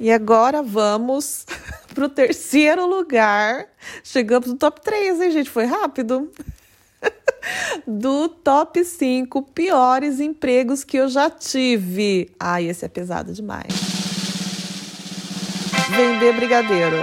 E 0.00 0.10
agora 0.10 0.64
vamos 0.64 1.46
pro 1.94 2.08
terceiro 2.08 2.84
lugar. 2.86 3.68
Chegamos 4.02 4.48
no 4.48 4.56
top 4.56 4.80
3, 4.80 5.20
hein, 5.20 5.30
gente? 5.30 5.48
Foi 5.48 5.64
rápido. 5.64 6.28
Do 7.86 8.28
top 8.28 8.84
5 8.84 9.42
piores 9.42 10.20
empregos 10.20 10.84
que 10.84 10.96
eu 10.96 11.08
já 11.08 11.28
tive. 11.28 12.30
Ai, 12.38 12.68
esse 12.68 12.84
é 12.84 12.88
pesado 12.88 13.32
demais. 13.32 13.72
Vender 15.90 16.34
brigadeiro. 16.34 16.96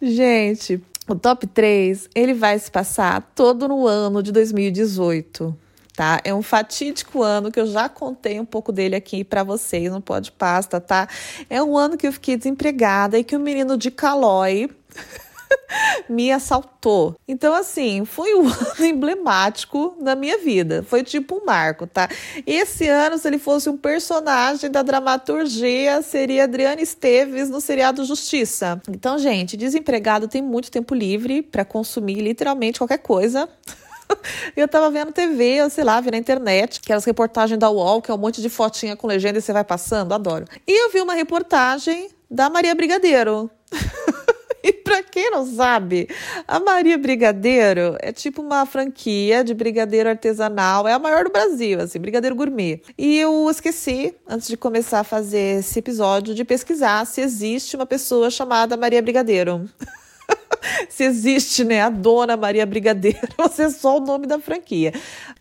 Gente, 0.00 0.82
o 1.08 1.14
top 1.14 1.46
3, 1.46 2.08
ele 2.14 2.34
vai 2.34 2.58
se 2.58 2.70
passar 2.70 3.32
todo 3.34 3.66
no 3.68 3.86
ano 3.86 4.22
de 4.22 4.32
2018 4.32 5.56
tá? 5.94 6.20
É 6.24 6.34
um 6.34 6.42
fatídico 6.42 7.22
ano 7.22 7.50
que 7.50 7.60
eu 7.60 7.66
já 7.66 7.88
contei 7.88 8.40
um 8.40 8.44
pouco 8.44 8.72
dele 8.72 8.96
aqui 8.96 9.22
para 9.22 9.42
vocês 9.42 9.90
no 9.90 10.00
Pode 10.00 10.32
Pasta, 10.32 10.80
tá? 10.80 11.08
É 11.48 11.62
um 11.62 11.76
ano 11.76 11.96
que 11.96 12.06
eu 12.06 12.12
fiquei 12.12 12.36
desempregada 12.36 13.18
e 13.18 13.24
que 13.24 13.36
o 13.36 13.40
menino 13.40 13.76
de 13.76 13.90
Calói 13.90 14.70
me 16.08 16.30
assaltou. 16.30 17.16
Então, 17.26 17.54
assim, 17.54 18.04
foi 18.04 18.34
um 18.34 18.46
ano 18.48 18.84
emblemático 18.84 19.96
na 20.00 20.14
minha 20.14 20.38
vida. 20.38 20.84
Foi 20.86 21.02
tipo 21.02 21.36
um 21.36 21.44
marco, 21.44 21.86
tá? 21.86 22.08
Esse 22.46 22.88
ano, 22.88 23.18
se 23.18 23.26
ele 23.28 23.38
fosse 23.38 23.68
um 23.68 23.76
personagem 23.76 24.70
da 24.70 24.82
dramaturgia, 24.82 26.02
seria 26.02 26.44
Adriana 26.44 26.80
Esteves 26.80 27.48
no 27.48 27.60
seriado 27.60 28.04
Justiça. 28.04 28.80
Então, 28.88 29.18
gente, 29.18 29.56
desempregado 29.56 30.28
tem 30.28 30.42
muito 30.42 30.70
tempo 30.70 30.94
livre 30.94 31.42
para 31.42 31.64
consumir 31.64 32.20
literalmente 32.20 32.78
qualquer 32.78 32.98
coisa. 32.98 33.48
eu 34.56 34.68
tava 34.68 34.90
vendo 34.90 35.12
TV, 35.12 35.68
sei 35.70 35.84
lá, 35.84 36.00
vi 36.00 36.10
na 36.10 36.18
internet, 36.18 36.80
aquelas 36.82 37.04
reportagens 37.04 37.58
da 37.58 37.70
UOL, 37.70 38.02
que 38.02 38.10
é 38.10 38.14
um 38.14 38.18
monte 38.18 38.40
de 38.40 38.48
fotinha 38.48 38.96
com 38.96 39.06
legenda 39.06 39.38
e 39.38 39.42
você 39.42 39.52
vai 39.52 39.64
passando, 39.64 40.12
adoro. 40.12 40.46
E 40.66 40.84
eu 40.84 40.90
vi 40.90 41.00
uma 41.00 41.14
reportagem 41.14 42.10
da 42.30 42.48
Maria 42.48 42.74
Brigadeiro. 42.74 43.50
Para 44.92 45.02
quem 45.02 45.30
não 45.30 45.46
sabe, 45.46 46.06
a 46.46 46.60
Maria 46.60 46.98
Brigadeiro 46.98 47.96
é 47.98 48.12
tipo 48.12 48.42
uma 48.42 48.66
franquia 48.66 49.42
de 49.42 49.54
brigadeiro 49.54 50.10
artesanal, 50.10 50.86
é 50.86 50.92
a 50.92 50.98
maior 50.98 51.24
do 51.24 51.30
Brasil, 51.30 51.80
assim, 51.80 51.98
brigadeiro 51.98 52.36
gourmet. 52.36 52.82
E 52.98 53.18
eu 53.18 53.48
esqueci, 53.50 54.14
antes 54.28 54.48
de 54.48 54.54
começar 54.54 55.00
a 55.00 55.04
fazer 55.04 55.60
esse 55.60 55.78
episódio, 55.78 56.34
de 56.34 56.44
pesquisar 56.44 57.06
se 57.06 57.22
existe 57.22 57.74
uma 57.74 57.86
pessoa 57.86 58.28
chamada 58.28 58.76
Maria 58.76 59.00
Brigadeiro. 59.00 59.66
se 60.90 61.04
existe, 61.04 61.64
né, 61.64 61.80
a 61.80 61.88
dona 61.88 62.36
Maria 62.36 62.66
Brigadeiro, 62.66 63.28
você 63.38 63.62
é 63.62 63.70
só 63.70 63.96
o 63.96 64.00
nome 64.00 64.26
da 64.26 64.38
franquia. 64.38 64.92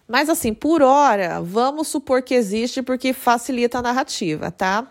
Mas 0.07 0.29
assim, 0.29 0.53
por 0.53 0.81
hora, 0.81 1.41
vamos 1.41 1.89
supor 1.89 2.21
que 2.21 2.35
existe 2.35 2.81
porque 2.81 3.11
facilita 3.11 3.79
a 3.79 3.81
narrativa, 3.81 4.49
tá? 4.49 4.87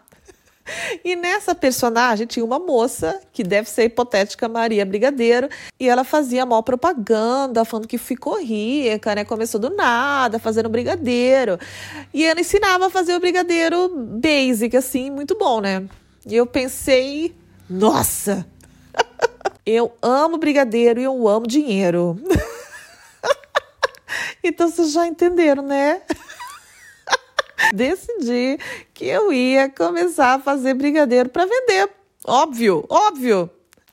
E 1.05 1.17
nessa 1.17 1.55
personagem 1.55 2.27
tinha 2.27 2.45
uma 2.45 2.59
moça, 2.59 3.21
que 3.33 3.43
deve 3.43 3.69
ser 3.69 3.85
hipotética 3.85 4.49
Maria 4.49 4.85
Brigadeiro, 4.85 5.49
e 5.79 5.89
ela 5.89 6.05
fazia 6.05 6.45
mal 6.45 6.63
propaganda, 6.63 7.65
falando 7.65 7.89
que 7.89 7.99
ficou 7.99 8.41
rica, 8.41 9.15
né? 9.15 9.25
Começou 9.25 9.61
do 9.61 9.71
nada, 9.71 10.39
fazendo 10.39 10.69
brigadeiro. 10.69 11.59
E 12.13 12.25
ela 12.25 12.41
ensinava 12.41 12.87
a 12.87 12.91
fazer 12.91 13.15
o 13.15 13.21
brigadeiro 13.21 13.89
basic, 13.89 14.77
assim, 14.77 15.11
muito 15.11 15.37
bom, 15.37 15.61
né? 15.61 15.85
E 16.27 16.37
eu 16.37 16.47
pensei, 16.47 17.35
nossa, 17.69 18.47
eu 19.65 19.93
amo 20.03 20.39
brigadeiro 20.39 21.01
e 21.01 21.05
eu 21.05 21.29
amo 21.29 21.47
dinheiro. 21.47 22.21
então 24.45 24.71
vocês 24.71 24.93
já 24.93 25.07
entenderam, 25.07 25.63
né? 25.63 26.03
Decidi 27.73 28.59
que 28.93 29.05
eu 29.05 29.33
ia 29.33 29.69
começar 29.69 30.35
a 30.35 30.39
fazer 30.39 30.75
brigadeiro 30.75 31.29
para 31.29 31.47
vender. 31.47 31.89
Óbvio, 32.27 32.85
óbvio. 32.89 33.51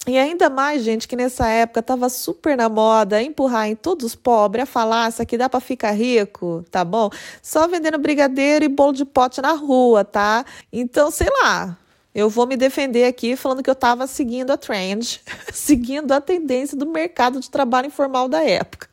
E 0.08 0.18
ainda 0.18 0.50
mais, 0.50 0.84
gente, 0.84 1.06
que 1.06 1.18
nessa 1.18 1.50
época 1.50 1.82
tava 1.84 2.08
super 2.08 2.56
na 2.56 2.70
moda 2.70 3.22
empurrar 3.22 3.68
em 3.68 3.76
todos 3.76 4.06
os 4.06 4.16
pobres 4.16 4.64
a 4.64 4.66
falácia 4.66 5.26
que 5.26 5.38
dá 5.38 5.50
para 5.50 5.60
ficar 5.60 5.92
rico, 5.92 6.64
tá 6.72 6.86
bom? 6.86 7.10
Só 7.42 7.68
vendendo 7.68 7.98
brigadeiro 7.98 8.64
e 8.64 8.70
bolo 8.70 8.94
de 8.94 9.04
pote 9.04 9.42
na 9.42 9.52
rua, 9.52 10.06
tá? 10.06 10.46
Então, 10.72 11.12
sei 11.12 11.28
lá, 11.42 11.78
eu 12.16 12.30
vou 12.30 12.48
me 12.48 12.56
defender 12.56 13.04
aqui 13.04 13.36
falando 13.36 13.62
que 13.62 13.70
eu 13.70 13.74
estava 13.74 14.08
seguindo 14.08 14.52
a 14.52 14.58
trend, 14.58 15.22
seguindo 15.52 16.12
a 16.14 16.22
tendência 16.22 16.78
do 16.78 16.86
mercado 16.86 17.42
de 17.42 17.50
trabalho 17.50 17.88
informal 17.88 18.30
da 18.30 18.42
época. 18.42 18.88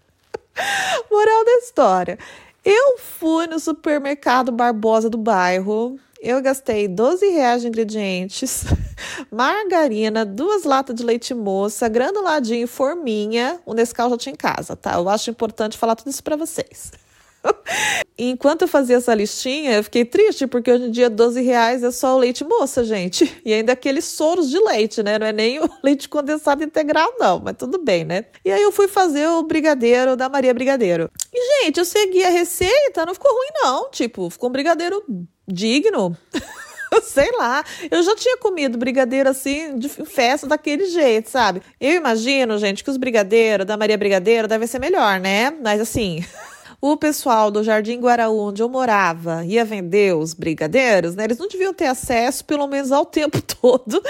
Moral 1.10 1.44
da 1.44 1.52
história. 1.58 2.18
Eu 2.64 2.96
fui 2.96 3.46
no 3.46 3.60
supermercado 3.60 4.50
Barbosa 4.50 5.10
do 5.10 5.18
bairro. 5.18 5.98
Eu 6.18 6.40
gastei 6.40 6.88
12 6.88 7.28
reais 7.28 7.60
de 7.60 7.68
ingredientes, 7.68 8.64
margarina, 9.30 10.24
duas 10.24 10.64
latas 10.64 10.96
de 10.96 11.04
leite 11.04 11.34
moça, 11.34 11.86
granuladinho 11.86 12.66
forminha. 12.66 13.60
O 13.66 13.74
Nescau 13.74 14.08
já 14.08 14.16
tinha 14.16 14.32
em 14.32 14.36
casa, 14.36 14.74
tá? 14.74 14.94
Eu 14.94 15.06
acho 15.10 15.28
importante 15.28 15.76
falar 15.76 15.94
tudo 15.94 16.08
isso 16.08 16.24
para 16.24 16.36
vocês. 16.36 16.90
Enquanto 18.16 18.62
eu 18.62 18.68
fazia 18.68 18.96
essa 18.96 19.12
listinha, 19.12 19.72
eu 19.72 19.84
fiquei 19.84 20.04
triste, 20.04 20.46
porque 20.46 20.70
hoje 20.70 20.84
em 20.84 20.90
dia 20.90 21.10
12 21.10 21.40
reais 21.42 21.82
é 21.82 21.90
só 21.90 22.14
o 22.14 22.18
leite 22.18 22.44
moça, 22.44 22.84
gente. 22.84 23.40
E 23.44 23.52
ainda 23.52 23.72
aqueles 23.72 24.04
soros 24.04 24.48
de 24.48 24.58
leite, 24.58 25.02
né? 25.02 25.18
Não 25.18 25.26
é 25.26 25.32
nem 25.32 25.60
o 25.60 25.68
leite 25.82 26.08
condensado 26.08 26.62
integral, 26.62 27.14
não, 27.18 27.40
mas 27.40 27.56
tudo 27.56 27.82
bem, 27.82 28.04
né? 28.04 28.26
E 28.44 28.52
aí 28.52 28.62
eu 28.62 28.70
fui 28.70 28.86
fazer 28.86 29.26
o 29.28 29.42
brigadeiro 29.42 30.16
da 30.16 30.28
Maria 30.28 30.54
Brigadeiro. 30.54 31.10
E, 31.32 31.64
gente, 31.64 31.78
eu 31.78 31.84
segui 31.84 32.22
a 32.22 32.30
receita, 32.30 33.04
não 33.04 33.14
ficou 33.14 33.32
ruim, 33.32 33.50
não. 33.62 33.90
Tipo, 33.90 34.30
ficou 34.30 34.48
um 34.48 34.52
brigadeiro 34.52 35.02
digno. 35.48 36.16
sei 37.02 37.30
lá. 37.32 37.64
Eu 37.90 38.02
já 38.02 38.14
tinha 38.14 38.36
comido 38.36 38.78
brigadeiro 38.78 39.28
assim, 39.28 39.76
de 39.78 39.88
festa 39.88 40.46
daquele 40.46 40.86
jeito, 40.86 41.30
sabe? 41.30 41.62
Eu 41.80 41.94
imagino, 41.94 42.58
gente, 42.58 42.84
que 42.84 42.90
os 42.90 42.96
brigadeiros 42.96 43.66
da 43.66 43.76
Maria 43.76 43.98
Brigadeiro 43.98 44.46
devem 44.46 44.68
ser 44.68 44.78
melhor, 44.78 45.18
né? 45.18 45.50
Mas 45.50 45.80
assim. 45.80 46.24
o 46.86 46.98
pessoal 46.98 47.50
do 47.50 47.64
Jardim 47.64 47.98
Guaraú, 47.98 48.38
onde 48.38 48.62
eu 48.62 48.68
morava, 48.68 49.42
ia 49.46 49.64
vender 49.64 50.14
os 50.14 50.34
brigadeiros, 50.34 51.14
né? 51.14 51.24
Eles 51.24 51.38
não 51.38 51.48
deviam 51.48 51.72
ter 51.72 51.86
acesso, 51.86 52.44
pelo 52.44 52.66
menos 52.66 52.92
ao 52.92 53.06
tempo 53.06 53.40
todo, 53.58 54.02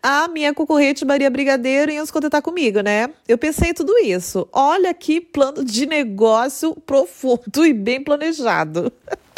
à 0.00 0.28
minha 0.28 0.54
concorrente 0.54 1.04
Maria 1.04 1.28
Brigadeiro 1.28 1.90
e 1.90 1.96
iam 1.96 2.06
se 2.06 2.12
contentar 2.12 2.40
comigo, 2.40 2.82
né? 2.82 3.10
Eu 3.26 3.36
pensei 3.36 3.74
tudo 3.74 3.98
isso. 3.98 4.48
Olha 4.52 4.94
que 4.94 5.20
plano 5.20 5.64
de 5.64 5.86
negócio 5.86 6.76
profundo 6.86 7.66
e 7.66 7.72
bem 7.72 8.00
planejado. 8.00 8.92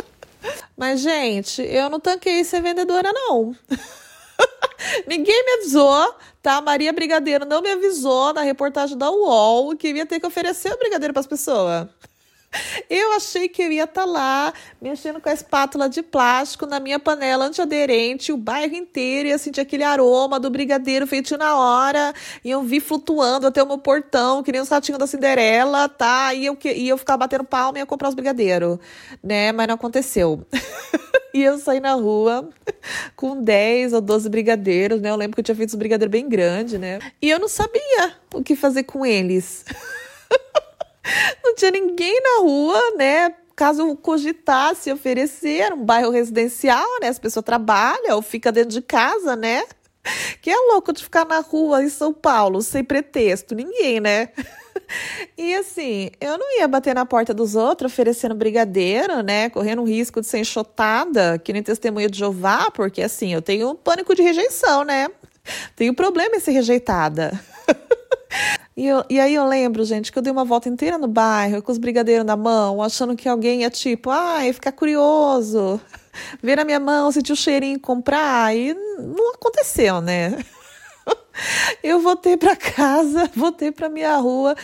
Mas, 0.77 1.01
gente, 1.01 1.63
eu 1.63 1.89
não 1.89 1.99
tanquei 1.99 2.45
ser 2.45 2.61
vendedora, 2.61 3.11
não. 3.11 3.57
Ninguém 5.09 5.47
me 5.47 5.53
avisou, 5.63 6.15
tá? 6.43 6.61
Maria 6.61 6.93
Brigadeiro 6.93 7.47
não 7.47 7.63
me 7.63 7.71
avisou 7.71 8.35
na 8.35 8.43
reportagem 8.43 8.99
da 8.99 9.11
UOL 9.11 9.75
que 9.79 9.89
ia 9.95 10.05
ter 10.05 10.21
que 10.21 10.27
oferecer 10.27 10.75
o 10.75 10.79
brigadeiro 10.79 11.15
para 11.15 11.21
as 11.21 11.27
pessoas. 11.27 11.89
Eu 12.89 13.13
achei 13.13 13.49
que 13.49 13.63
eu 13.63 13.73
ia 13.73 13.85
estar 13.85 14.03
tá 14.03 14.07
lá 14.07 14.53
mexendo 14.81 15.21
com 15.21 15.29
a 15.29 15.33
espátula 15.33 15.89
de 15.89 16.03
plástico 16.03 16.67
na 16.67 16.79
minha 16.79 16.99
panela 16.99 17.47
antiaderente, 17.47 18.33
o 18.33 18.37
bairro 18.37 18.75
inteiro 18.75 19.29
ia 19.29 19.39
sentir 19.39 19.61
aquele 19.61 19.85
aroma 19.85 20.39
do 20.39 20.51
brigadeiro 20.51 21.07
feito 21.07 21.37
na 21.37 21.57
hora, 21.57 22.13
iam 22.45 22.63
vir 22.65 22.81
flutuando 22.81 23.47
até 23.47 23.63
o 23.63 23.67
meu 23.67 23.79
portão, 23.79 24.43
que 24.43 24.53
nem 24.53 24.61
os 24.61 24.69
ratinhos 24.69 24.99
da 24.99 25.07
Cinderela, 25.07 25.89
tá? 25.89 26.35
E 26.35 26.47
eu, 26.47 26.59
e 26.65 26.89
eu 26.89 26.99
ficar 26.99 27.17
batendo 27.17 27.45
palma 27.45 27.79
e 27.79 27.81
ia 27.81 27.87
comprar 27.87 28.09
os 28.09 28.15
brigadeiros, 28.15 28.79
né? 29.23 29.53
Mas 29.53 29.69
não 29.69 29.75
aconteceu. 29.75 30.45
e 31.33 31.43
eu 31.43 31.59
saí 31.59 31.81
na 31.81 31.95
rua 31.95 32.49
com 33.17 33.43
10 33.43 33.95
ou 33.95 34.01
12 34.01 34.29
brigadeiros, 34.29 35.01
né? 35.01 35.11
Eu 35.11 35.17
lembro 35.17 35.37
que 35.37 35.41
eu 35.41 35.45
tinha 35.45 35.57
feito 35.57 35.71
os 35.71 35.75
brigadeiros 35.75 36.13
bem 36.13 36.29
grandes, 36.29 36.79
né? 36.79 36.99
E 37.21 37.31
eu 37.31 37.39
não 37.39 37.49
sabia 37.49 38.15
o 38.35 38.43
que 38.43 38.55
fazer 38.55 38.83
com 38.83 39.07
eles. 39.07 39.65
não 41.45 41.55
tinha 41.55 41.71
ninguém 41.71 42.21
na 42.21 42.43
rua, 42.43 42.81
né? 42.97 43.35
Caso 43.55 43.95
cogitasse 43.97 44.91
oferecer 44.91 45.73
um 45.73 45.85
bairro 45.85 46.11
residencial, 46.11 46.87
né? 47.01 47.09
As 47.09 47.19
pessoas 47.19 47.45
trabalham 47.45 48.17
ou 48.17 48.23
fica 48.23 48.51
dentro 48.51 48.71
de 48.71 48.83
casa, 48.83 49.37
né? 49.37 49.65
Que 50.41 50.51
é 50.51 50.57
louco 50.57 50.93
de 50.93 51.03
ficar 51.03 51.25
na 51.25 51.41
rua 51.41 51.83
em 51.85 51.89
São 51.89 52.13
Paulo 52.13 52.61
sem 52.63 52.83
pretexto, 52.83 53.55
ninguém, 53.55 54.01
né? 54.01 54.31
E 55.39 55.55
assim, 55.55 56.11
eu 56.21 56.37
não 56.37 56.59
ia 56.59 56.69
bater 56.69 56.95
na 56.95 57.07
porta 57.07 57.33
dos 57.33 57.55
outros 57.55 57.91
oferecendo 57.91 58.35
brigadeiro, 58.35 59.23
né? 59.23 59.49
Correndo 59.49 59.81
o 59.81 59.87
risco 59.87 60.21
de 60.21 60.27
ser 60.27 60.39
enxotada, 60.39 61.39
que 61.39 61.53
nem 61.53 61.63
testemunha 61.63 62.11
de 62.11 62.19
Jeová, 62.19 62.71
porque 62.71 63.01
assim, 63.01 63.33
eu 63.33 63.41
tenho 63.41 63.71
um 63.71 63.75
pânico 63.75 64.15
de 64.15 64.23
rejeição, 64.23 64.85
né? 64.85 65.09
Tenho 65.75 65.95
problema 65.95 66.37
em 66.37 66.41
ser 66.41 66.53
rejeitada. 66.53 67.41
E, 68.75 68.87
eu, 68.87 69.05
e 69.11 69.21
aí 69.21 69.35
eu 69.35 69.47
lembro, 69.47 69.85
gente, 69.85 70.11
que 70.11 70.19
eu 70.19 70.23
dei 70.23 70.33
uma 70.33 70.47
volta 70.47 70.67
inteira 70.67 70.97
no 70.97 71.07
bairro 71.07 71.61
com 71.61 71.71
os 71.71 71.77
brigadeiros 71.77 72.25
na 72.25 72.37
mão, 72.37 72.83
achando 72.83 73.15
que 73.15 73.29
alguém 73.29 73.61
ia, 73.61 73.71
tipo, 73.71 74.09
ai, 74.09 74.49
ah, 74.49 74.55
ficar 74.55 74.73
curioso, 74.73 75.79
ver 76.43 76.57
na 76.57 76.65
minha 76.65 76.81
mão, 76.81 77.13
sentir 77.13 77.33
o 77.33 77.37
cheirinho 77.37 77.79
comprar. 77.79 78.57
E 78.57 78.73
não 78.73 79.35
aconteceu, 79.35 80.01
né? 80.01 80.39
Eu 81.85 82.01
voltei 82.01 82.37
para 82.37 82.57
casa, 82.57 83.31
voltei 83.37 83.71
para 83.71 83.89
minha 83.89 84.17
rua, 84.17 84.55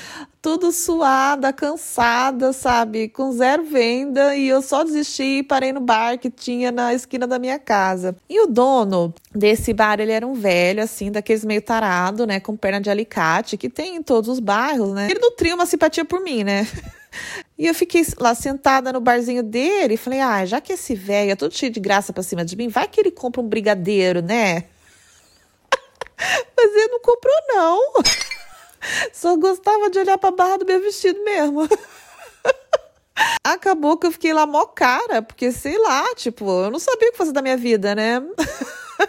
tudo 0.40 0.70
suada, 0.70 1.52
cansada, 1.52 2.52
sabe? 2.52 3.08
Com 3.08 3.32
zero 3.32 3.64
venda 3.64 4.36
e 4.36 4.48
eu 4.48 4.62
só 4.62 4.84
desisti 4.84 5.38
e 5.38 5.42
parei 5.42 5.72
no 5.72 5.80
bar 5.80 6.18
que 6.18 6.30
tinha 6.30 6.70
na 6.70 6.94
esquina 6.94 7.26
da 7.26 7.38
minha 7.38 7.58
casa. 7.58 8.16
E 8.28 8.40
o 8.40 8.46
dono 8.46 9.12
desse 9.34 9.72
bar, 9.72 10.00
ele 10.00 10.12
era 10.12 10.26
um 10.26 10.34
velho, 10.34 10.82
assim, 10.82 11.10
daqueles 11.10 11.44
meio 11.44 11.60
tarado, 11.60 12.26
né? 12.26 12.38
Com 12.40 12.56
perna 12.56 12.80
de 12.80 12.90
alicate, 12.90 13.56
que 13.56 13.68
tem 13.68 13.96
em 13.96 14.02
todos 14.02 14.28
os 14.28 14.40
bairros, 14.40 14.92
né? 14.92 15.08
Ele 15.10 15.20
nutria 15.20 15.54
uma 15.54 15.66
simpatia 15.66 16.04
por 16.04 16.20
mim, 16.20 16.44
né? 16.44 16.66
E 17.56 17.66
eu 17.66 17.74
fiquei 17.74 18.06
lá 18.18 18.34
sentada 18.34 18.92
no 18.92 19.00
barzinho 19.00 19.42
dele 19.42 19.94
e 19.94 19.96
falei: 19.96 20.20
ah, 20.20 20.44
já 20.44 20.60
que 20.60 20.74
esse 20.74 20.94
velho 20.94 21.32
é 21.32 21.34
todo 21.34 21.54
cheio 21.54 21.72
de 21.72 21.80
graça 21.80 22.12
pra 22.12 22.22
cima 22.22 22.44
de 22.44 22.54
mim, 22.54 22.68
vai 22.68 22.86
que 22.86 23.00
ele 23.00 23.10
compra 23.10 23.40
um 23.40 23.48
brigadeiro, 23.48 24.22
né? 24.22 24.64
Mas 26.56 26.70
ele 26.76 26.88
não 26.88 27.00
comprou, 27.00 27.34
não. 27.48 27.92
Só 29.12 29.36
gostava 29.36 29.90
de 29.90 29.98
olhar 29.98 30.18
pra 30.18 30.30
barra 30.30 30.58
do 30.58 30.66
meu 30.66 30.80
vestido 30.80 31.22
mesmo. 31.24 31.68
Acabou 33.42 33.96
que 33.96 34.06
eu 34.06 34.12
fiquei 34.12 34.32
lá 34.32 34.46
mó 34.46 34.64
cara, 34.66 35.22
porque 35.22 35.50
sei 35.50 35.78
lá, 35.78 36.14
tipo, 36.14 36.44
eu 36.44 36.70
não 36.70 36.78
sabia 36.78 37.08
o 37.08 37.12
que 37.12 37.18
fazer 37.18 37.32
da 37.32 37.42
minha 37.42 37.56
vida, 37.56 37.94
né? 37.94 38.22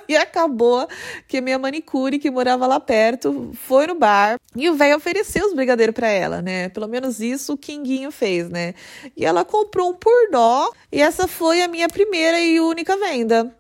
e 0.08 0.16
acabou 0.16 0.88
que 1.28 1.42
minha 1.42 1.60
manicure, 1.60 2.20
que 2.20 2.30
morava 2.30 2.66
lá 2.68 2.80
perto, 2.80 3.52
foi 3.54 3.88
no 3.88 3.96
bar 3.96 4.40
e 4.56 4.70
o 4.70 4.76
velho 4.76 4.98
ofereceu 4.98 5.46
os 5.46 5.54
brigadeiros 5.54 5.94
para 5.94 6.10
ela, 6.10 6.42
né? 6.42 6.70
Pelo 6.70 6.88
menos 6.88 7.20
isso 7.20 7.54
o 7.54 7.58
Kinguinho 7.58 8.12
fez, 8.12 8.50
né? 8.50 8.74
E 9.16 9.26
ela 9.26 9.46
comprou 9.46 9.92
um 9.92 9.94
por 9.94 10.32
dó 10.32 10.72
e 10.92 11.02
essa 11.02 11.28
foi 11.28 11.62
a 11.62 11.68
minha 11.68 11.88
primeira 11.88 12.40
e 12.40 12.60
única 12.60 12.98
venda. 12.98 13.56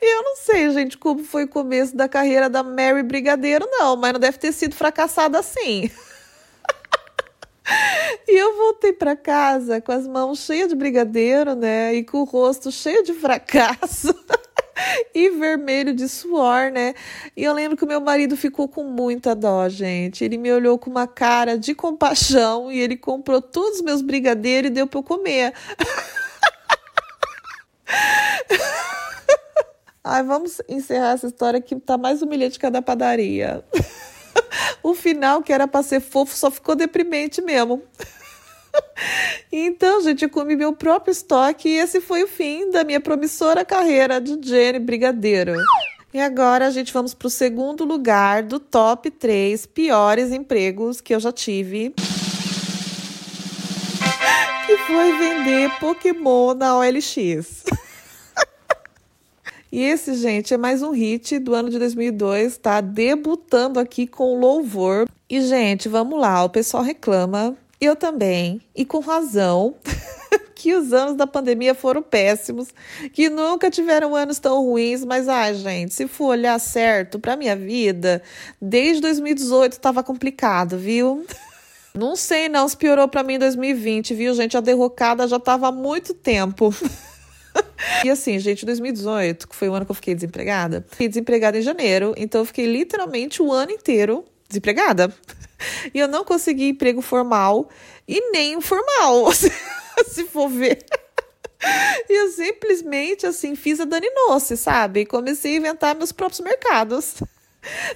Eu 0.00 0.22
não 0.22 0.36
sei, 0.36 0.70
gente, 0.70 0.98
como 0.98 1.24
foi 1.24 1.44
o 1.44 1.48
começo 1.48 1.96
da 1.96 2.08
carreira 2.08 2.50
da 2.50 2.62
Mary 2.62 3.02
Brigadeiro, 3.02 3.66
não, 3.70 3.96
mas 3.96 4.12
não 4.12 4.20
deve 4.20 4.38
ter 4.38 4.52
sido 4.52 4.74
fracassada 4.74 5.38
assim. 5.38 5.90
E 8.28 8.38
eu 8.38 8.56
voltei 8.56 8.92
para 8.92 9.16
casa 9.16 9.80
com 9.80 9.90
as 9.90 10.06
mãos 10.06 10.38
cheias 10.40 10.68
de 10.68 10.76
brigadeiro, 10.76 11.56
né? 11.56 11.94
E 11.94 12.04
com 12.04 12.18
o 12.18 12.24
rosto 12.24 12.70
cheio 12.70 13.02
de 13.02 13.12
fracasso 13.12 14.14
e 15.14 15.30
vermelho 15.30 15.92
de 15.92 16.08
suor, 16.08 16.70
né? 16.70 16.94
E 17.36 17.42
eu 17.42 17.52
lembro 17.52 17.76
que 17.76 17.84
o 17.84 17.88
meu 17.88 18.00
marido 18.00 18.36
ficou 18.36 18.68
com 18.68 18.84
muita 18.84 19.34
dó, 19.34 19.68
gente. 19.68 20.24
Ele 20.24 20.38
me 20.38 20.52
olhou 20.52 20.78
com 20.78 20.90
uma 20.90 21.08
cara 21.08 21.58
de 21.58 21.74
compaixão 21.74 22.70
e 22.70 22.78
ele 22.78 22.96
comprou 22.96 23.42
todos 23.42 23.78
os 23.78 23.82
meus 23.82 24.00
brigadeiros 24.00 24.70
e 24.70 24.74
deu 24.74 24.86
para 24.86 25.00
eu 25.00 25.02
comer. 25.02 25.52
Ai, 30.08 30.22
vamos 30.22 30.62
encerrar 30.68 31.14
essa 31.14 31.26
história 31.26 31.60
que 31.60 31.74
tá 31.74 31.98
mais 31.98 32.22
humilhante 32.22 32.60
que 32.60 32.66
a 32.66 32.70
da 32.70 32.80
padaria. 32.80 33.64
o 34.80 34.94
final, 34.94 35.42
que 35.42 35.52
era 35.52 35.66
para 35.66 35.82
ser 35.82 36.00
fofo, 36.00 36.32
só 36.36 36.48
ficou 36.48 36.76
deprimente 36.76 37.42
mesmo. 37.42 37.82
então, 39.50 40.00
gente, 40.00 40.22
eu 40.22 40.30
comi 40.30 40.54
meu 40.54 40.72
próprio 40.72 41.10
estoque 41.10 41.68
e 41.68 41.78
esse 41.78 42.00
foi 42.00 42.22
o 42.22 42.28
fim 42.28 42.70
da 42.70 42.84
minha 42.84 43.00
promissora 43.00 43.64
carreira 43.64 44.20
de 44.20 44.38
Jenny 44.48 44.78
Brigadeiro. 44.78 45.56
E 46.14 46.20
agora 46.20 46.68
a 46.68 46.70
gente 46.70 46.92
vamos 46.92 47.12
para 47.12 47.26
o 47.26 47.30
segundo 47.30 47.84
lugar 47.84 48.44
do 48.44 48.60
top 48.60 49.10
3 49.10 49.66
piores 49.66 50.30
empregos 50.30 51.00
que 51.00 51.16
eu 51.16 51.18
já 51.18 51.32
tive. 51.32 51.92
Que 54.66 54.76
foi 54.86 55.18
vender 55.18 55.68
Pokémon 55.80 56.54
na 56.54 56.78
OLX. 56.78 57.65
E 59.70 59.82
esse, 59.82 60.14
gente, 60.14 60.54
é 60.54 60.56
mais 60.56 60.82
um 60.82 60.90
hit 60.90 61.38
do 61.38 61.54
ano 61.54 61.68
de 61.68 61.78
2002, 61.78 62.56
tá 62.56 62.80
debutando 62.80 63.80
aqui 63.80 64.06
com 64.06 64.38
louvor. 64.38 65.08
E, 65.28 65.40
gente, 65.40 65.88
vamos 65.88 66.20
lá, 66.20 66.44
o 66.44 66.50
pessoal 66.50 66.82
reclama, 66.82 67.56
eu 67.80 67.96
também, 67.96 68.60
e 68.74 68.84
com 68.84 69.00
razão. 69.00 69.74
que 70.56 70.74
os 70.74 70.92
anos 70.92 71.14
da 71.16 71.26
pandemia 71.26 71.74
foram 71.74 72.02
péssimos, 72.02 72.68
que 73.12 73.28
nunca 73.28 73.70
tiveram 73.70 74.16
anos 74.16 74.38
tão 74.38 74.64
ruins, 74.64 75.04
mas 75.04 75.28
ai, 75.28 75.54
gente, 75.54 75.92
se 75.92 76.08
for 76.08 76.28
olhar 76.28 76.58
certo 76.58 77.18
para 77.18 77.36
minha 77.36 77.54
vida, 77.54 78.22
desde 78.60 79.02
2018 79.02 79.72
estava 79.72 80.02
complicado, 80.02 80.78
viu? 80.78 81.26
Não 81.94 82.14
sei 82.14 82.46
não 82.46 82.68
se 82.68 82.76
piorou 82.76 83.08
para 83.08 83.22
mim 83.22 83.34
em 83.34 83.38
2020, 83.38 84.12
viu, 84.12 84.34
gente? 84.34 84.54
A 84.54 84.60
derrocada 84.60 85.26
já 85.26 85.38
estava 85.38 85.68
há 85.68 85.72
muito 85.72 86.12
tempo. 86.12 86.74
e 88.04 88.10
assim, 88.10 88.38
gente, 88.38 88.66
2018, 88.66 89.48
que 89.48 89.56
foi 89.56 89.68
o 89.68 89.74
ano 89.74 89.84
que 89.84 89.90
eu 89.90 89.96
fiquei 89.96 90.14
desempregada, 90.14 90.84
fiquei 90.88 91.08
desempregada 91.08 91.58
em 91.58 91.62
janeiro, 91.62 92.14
então 92.16 92.40
eu 92.40 92.44
fiquei 92.44 92.66
literalmente 92.66 93.42
o 93.42 93.52
ano 93.52 93.72
inteiro 93.72 94.24
desempregada. 94.48 95.12
E 95.94 95.98
eu 95.98 96.06
não 96.06 96.22
consegui 96.22 96.68
emprego 96.68 97.00
formal 97.00 97.70
e 98.06 98.30
nem 98.30 98.52
informal, 98.52 99.32
se 100.06 100.24
for 100.24 100.50
ver. 100.50 100.84
E 102.10 102.12
eu 102.12 102.28
simplesmente, 102.30 103.26
assim, 103.26 103.56
fiz 103.56 103.80
a 103.80 103.86
Dani 103.86 104.06
Noce, 104.10 104.54
sabe? 104.54 105.06
Comecei 105.06 105.54
a 105.54 105.56
inventar 105.56 105.94
meus 105.94 106.12
próprios 106.12 106.40
mercados. 106.40 107.14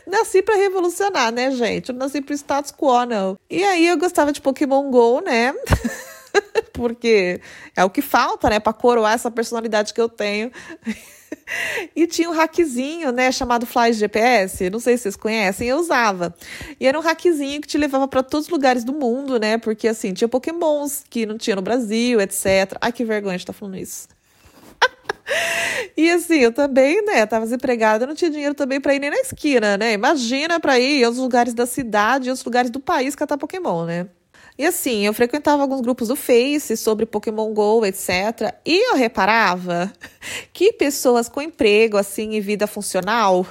Nasci 0.06 0.42
para 0.42 0.56
revolucionar, 0.56 1.32
né, 1.32 1.50
gente? 1.50 1.90
Eu 1.90 1.94
nasci 1.94 2.20
pro 2.20 2.34
status 2.34 2.72
quo, 2.72 3.04
não. 3.04 3.38
E 3.48 3.62
aí 3.62 3.86
eu 3.86 3.98
gostava 3.98 4.32
de 4.32 4.40
Pokémon 4.40 4.90
GO, 4.90 5.20
né? 5.20 5.54
Porque 6.80 7.42
é 7.76 7.84
o 7.84 7.90
que 7.90 8.00
falta, 8.00 8.48
né, 8.48 8.58
para 8.58 8.72
coroar 8.72 9.12
essa 9.12 9.30
personalidade 9.30 9.92
que 9.92 10.00
eu 10.00 10.08
tenho. 10.08 10.50
e 11.94 12.06
tinha 12.06 12.30
um 12.30 12.32
hackzinho, 12.32 13.12
né, 13.12 13.30
chamado 13.30 13.66
Flash 13.66 13.96
GPS, 13.96 14.70
não 14.70 14.80
sei 14.80 14.96
se 14.96 15.02
vocês 15.02 15.16
conhecem, 15.16 15.68
eu 15.68 15.76
usava. 15.76 16.34
E 16.80 16.86
era 16.86 16.98
um 16.98 17.02
hackzinho 17.02 17.60
que 17.60 17.68
te 17.68 17.76
levava 17.76 18.08
para 18.08 18.22
todos 18.22 18.46
os 18.46 18.50
lugares 18.50 18.82
do 18.82 18.94
mundo, 18.94 19.38
né, 19.38 19.58
porque 19.58 19.88
assim, 19.88 20.14
tinha 20.14 20.26
pokémons 20.26 21.04
que 21.10 21.26
não 21.26 21.36
tinha 21.36 21.54
no 21.54 21.60
Brasil, 21.60 22.18
etc. 22.18 22.78
Ai, 22.80 22.92
que 22.92 23.04
vergonha 23.04 23.36
de 23.36 23.42
estar 23.42 23.52
tá 23.52 23.58
falando 23.58 23.76
isso. 23.76 24.08
E 25.96 26.10
assim, 26.10 26.38
eu 26.38 26.52
também, 26.52 27.04
né, 27.04 27.26
tava 27.26 27.44
desempregada, 27.44 28.06
não 28.06 28.14
tinha 28.14 28.30
dinheiro 28.30 28.54
também 28.54 28.80
para 28.80 28.94
ir 28.94 28.98
nem 28.98 29.10
na 29.10 29.18
esquina, 29.18 29.76
né? 29.76 29.92
Imagina 29.92 30.58
para 30.58 30.78
ir 30.78 31.04
aos 31.04 31.18
lugares 31.18 31.54
da 31.54 31.66
cidade 31.66 32.30
aos 32.30 32.42
lugares 32.42 32.70
do 32.70 32.80
país 32.80 33.14
catar 33.14 33.38
Pokémon, 33.38 33.84
né? 33.84 34.08
E 34.58 34.66
assim, 34.66 35.06
eu 35.06 35.14
frequentava 35.14 35.62
alguns 35.62 35.80
grupos 35.80 36.08
do 36.08 36.16
Face 36.16 36.76
sobre 36.76 37.06
Pokémon 37.06 37.52
GO, 37.52 37.84
etc. 37.84 38.54
E 38.64 38.90
eu 38.90 38.96
reparava 38.96 39.92
que 40.52 40.72
pessoas 40.72 41.28
com 41.28 41.40
emprego, 41.40 41.96
assim, 41.96 42.32
e 42.32 42.40
vida 42.40 42.66
funcional, 42.66 43.46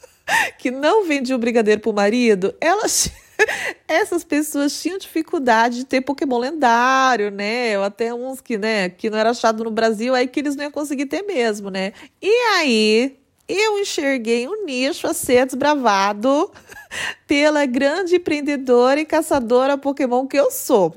que 0.58 0.70
não 0.70 1.06
vendiam 1.06 1.38
brigadeiro 1.38 1.80
pro 1.80 1.92
marido, 1.92 2.54
elas 2.60 3.10
essas 3.86 4.24
pessoas 4.24 4.80
tinham 4.80 4.98
dificuldade 4.98 5.78
de 5.78 5.84
ter 5.84 6.00
Pokémon 6.00 6.38
lendário, 6.38 7.30
né? 7.30 7.78
Ou 7.78 7.84
até 7.84 8.14
uns 8.14 8.40
que, 8.40 8.56
né, 8.56 8.88
que 8.88 9.10
não 9.10 9.18
era 9.18 9.30
achado 9.30 9.64
no 9.64 9.70
Brasil, 9.70 10.14
aí 10.14 10.26
que 10.26 10.40
eles 10.40 10.56
não 10.56 10.64
iam 10.64 10.70
conseguir 10.70 11.06
ter 11.06 11.22
mesmo, 11.22 11.70
né? 11.70 11.92
E 12.20 12.30
aí, 12.56 13.16
eu 13.48 13.78
enxerguei 13.78 14.48
um 14.48 14.64
nicho 14.64 15.06
a 15.06 15.14
ser 15.14 15.46
desbravado 15.46 16.50
pela 17.26 17.66
grande 17.66 18.16
empreendedora 18.16 19.00
e 19.00 19.04
caçadora 19.04 19.78
Pokémon 19.78 20.26
que 20.26 20.38
eu 20.38 20.50
sou. 20.50 20.94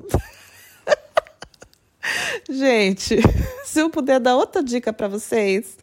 Gente, 2.49 3.17
se 3.65 3.79
eu 3.79 3.89
puder 3.89 4.19
dar 4.19 4.37
outra 4.37 4.63
dica 4.63 4.93
para 4.93 5.07
vocês, 5.07 5.77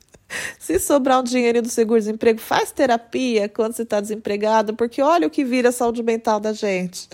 se 0.58 0.78
sobrar 0.78 1.20
um 1.20 1.24
dinheiro 1.24 1.60
do 1.60 1.68
seguro-desemprego, 1.68 2.40
faz 2.40 2.72
terapia 2.72 3.48
quando 3.48 3.74
você 3.74 3.82
está 3.82 4.00
desempregado, 4.00 4.74
porque 4.74 5.02
olha 5.02 5.26
o 5.26 5.30
que 5.30 5.44
vira 5.44 5.68
a 5.68 5.72
saúde 5.72 6.02
mental 6.02 6.40
da 6.40 6.52
gente. 6.52 7.08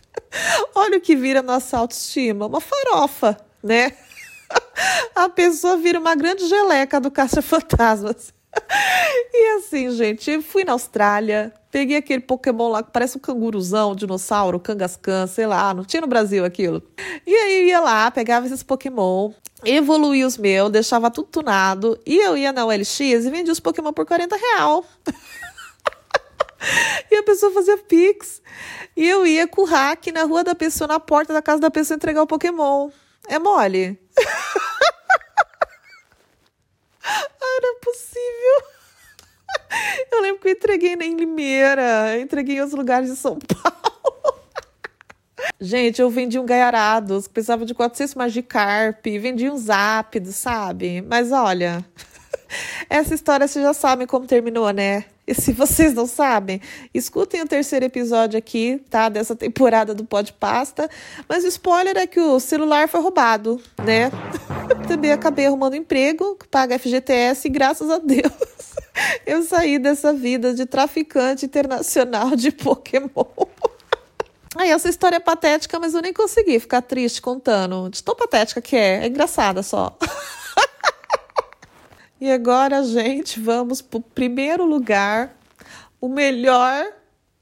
Olha 0.74 0.98
o 0.98 1.00
que 1.00 1.16
vira 1.16 1.40
a 1.40 1.42
nossa 1.42 1.76
autoestima. 1.76 2.46
Uma 2.46 2.60
farofa, 2.60 3.36
né? 3.62 3.92
A 5.14 5.28
pessoa 5.28 5.76
vira 5.76 5.98
uma 5.98 6.14
grande 6.14 6.46
geleca 6.46 7.00
do 7.00 7.10
caça-fantasmas. 7.10 8.32
E 9.32 9.56
assim, 9.56 9.90
gente, 9.92 10.42
fui 10.42 10.64
na 10.64 10.72
Austrália, 10.72 11.52
peguei 11.70 11.96
aquele 11.96 12.20
Pokémon 12.20 12.68
lá 12.68 12.82
que 12.82 12.90
parece 12.90 13.16
um 13.16 13.20
canguruzão, 13.20 13.92
um 13.92 13.94
dinossauro, 13.94 14.60
Kangaskhan, 14.60 15.26
sei 15.26 15.46
lá, 15.46 15.72
não 15.72 15.84
tinha 15.84 16.00
no 16.00 16.06
Brasil 16.06 16.44
aquilo. 16.44 16.82
E 17.26 17.34
aí 17.34 17.68
ia 17.68 17.80
lá, 17.80 18.10
pegava 18.10 18.46
esses 18.46 18.62
Pokémon, 18.62 19.32
evoluía 19.64 20.26
os 20.26 20.36
meus, 20.36 20.70
deixava 20.70 21.10
tudo 21.10 21.28
tunado, 21.28 21.98
e 22.04 22.18
eu 22.18 22.36
ia 22.36 22.52
na 22.52 22.66
OLX 22.66 23.00
e 23.00 23.30
vendia 23.30 23.52
os 23.52 23.60
Pokémon 23.60 23.92
por 23.92 24.04
40 24.04 24.36
real. 24.36 24.84
e 27.10 27.16
a 27.16 27.22
pessoa 27.22 27.52
fazia 27.52 27.78
pix. 27.78 28.42
E 28.96 29.08
eu 29.08 29.26
ia 29.26 29.46
com 29.46 29.62
o 29.62 29.64
hack 29.64 30.08
na 30.08 30.24
rua 30.24 30.44
da 30.44 30.54
pessoa, 30.54 30.88
na 30.88 31.00
porta 31.00 31.32
da 31.32 31.40
casa 31.40 31.60
da 31.60 31.70
pessoa 31.70 31.96
entregar 31.96 32.22
o 32.22 32.26
Pokémon. 32.26 32.90
É 33.28 33.38
mole? 33.38 33.98
não 37.62 37.76
é 37.76 37.78
possível. 37.82 38.62
Eu 40.12 40.20
lembro 40.22 40.40
que 40.40 40.48
eu 40.48 40.52
entreguei 40.52 40.94
em 40.94 41.16
Limeira, 41.16 42.18
entreguei 42.20 42.56
em 42.56 42.60
outros 42.60 42.78
lugares 42.78 43.10
de 43.10 43.16
São 43.16 43.38
Paulo. 43.38 44.40
Gente, 45.60 46.00
eu 46.00 46.10
vendi 46.10 46.38
um 46.38 46.44
gaiarados, 46.44 47.26
precisava 47.26 47.64
de 47.64 47.74
400 47.74 48.14
Magikarp, 48.14 49.04
vendi 49.04 49.48
uns 49.48 49.70
ápidos, 49.70 50.36
sabe? 50.36 51.02
Mas 51.02 51.32
olha, 51.32 51.84
essa 52.88 53.14
história 53.14 53.48
vocês 53.48 53.64
já 53.64 53.72
sabem 53.72 54.06
como 54.06 54.26
terminou, 54.26 54.70
né? 54.70 55.04
E 55.26 55.34
se 55.34 55.52
vocês 55.52 55.94
não 55.94 56.06
sabem, 56.06 56.60
escutem 56.92 57.40
o 57.42 57.46
terceiro 57.46 57.84
episódio 57.84 58.36
aqui, 58.38 58.82
tá? 58.90 59.08
Dessa 59.08 59.36
temporada 59.36 59.94
do 59.94 60.04
Pod 60.04 60.32
Pasta. 60.32 60.90
Mas 61.28 61.44
o 61.44 61.48
spoiler 61.48 61.96
é 61.96 62.06
que 62.06 62.18
o 62.18 62.40
celular 62.40 62.88
foi 62.88 63.00
roubado, 63.00 63.60
né? 63.84 64.10
Também 64.87 65.12
acabei 65.12 65.46
arrumando 65.46 65.74
emprego, 65.74 66.38
paga 66.50 66.78
FGTS 66.78 67.46
e 67.46 67.50
graças 67.50 67.90
a 67.90 67.98
Deus 67.98 68.33
eu 69.26 69.42
saí 69.42 69.78
dessa 69.78 70.12
vida 70.12 70.54
de 70.54 70.66
traficante 70.66 71.46
internacional 71.46 72.37
de 72.37 72.50
Pokémon. 72.50 73.09
Aí 74.56 74.70
essa 74.70 74.88
história 74.88 75.16
é 75.16 75.20
patética, 75.20 75.78
mas 75.78 75.94
eu 75.94 76.02
nem 76.02 76.12
consegui 76.12 76.59
ficar 76.59 76.83
triste 76.83 77.22
contando. 77.22 77.88
De 77.88 78.02
tão 78.02 78.16
patética 78.16 78.61
que 78.61 78.74
é. 78.74 79.04
É 79.04 79.06
engraçada 79.06 79.62
só. 79.62 79.96
e 82.20 82.28
agora, 82.28 82.83
gente, 82.83 83.38
vamos 83.38 83.80
pro 83.80 84.00
primeiro 84.00 84.64
lugar. 84.64 85.37
O 86.00 86.09
melhor 86.09 86.85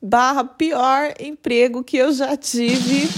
barra 0.02 0.44
pior 0.44 1.14
emprego 1.18 1.82
que 1.82 1.96
eu 1.96 2.12
já 2.12 2.36
tive. 2.36 3.08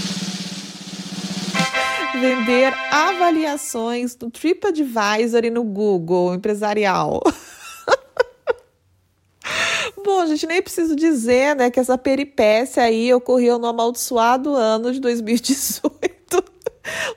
Vender 2.21 2.71
avaliações 2.91 4.15
no 4.15 4.29
TripAdvisor 4.29 5.43
e 5.43 5.49
no 5.49 5.63
Google 5.63 6.35
empresarial. 6.35 7.19
Bom, 10.05 10.27
gente 10.27 10.45
nem 10.45 10.61
preciso 10.61 10.95
dizer, 10.95 11.55
né, 11.55 11.71
que 11.71 11.79
essa 11.79 11.97
peripécia 11.97 12.83
aí 12.83 13.11
ocorreu 13.11 13.57
no 13.57 13.65
amaldiçoado 13.65 14.53
ano 14.53 14.93
de 14.93 14.99
2018. 14.99 16.00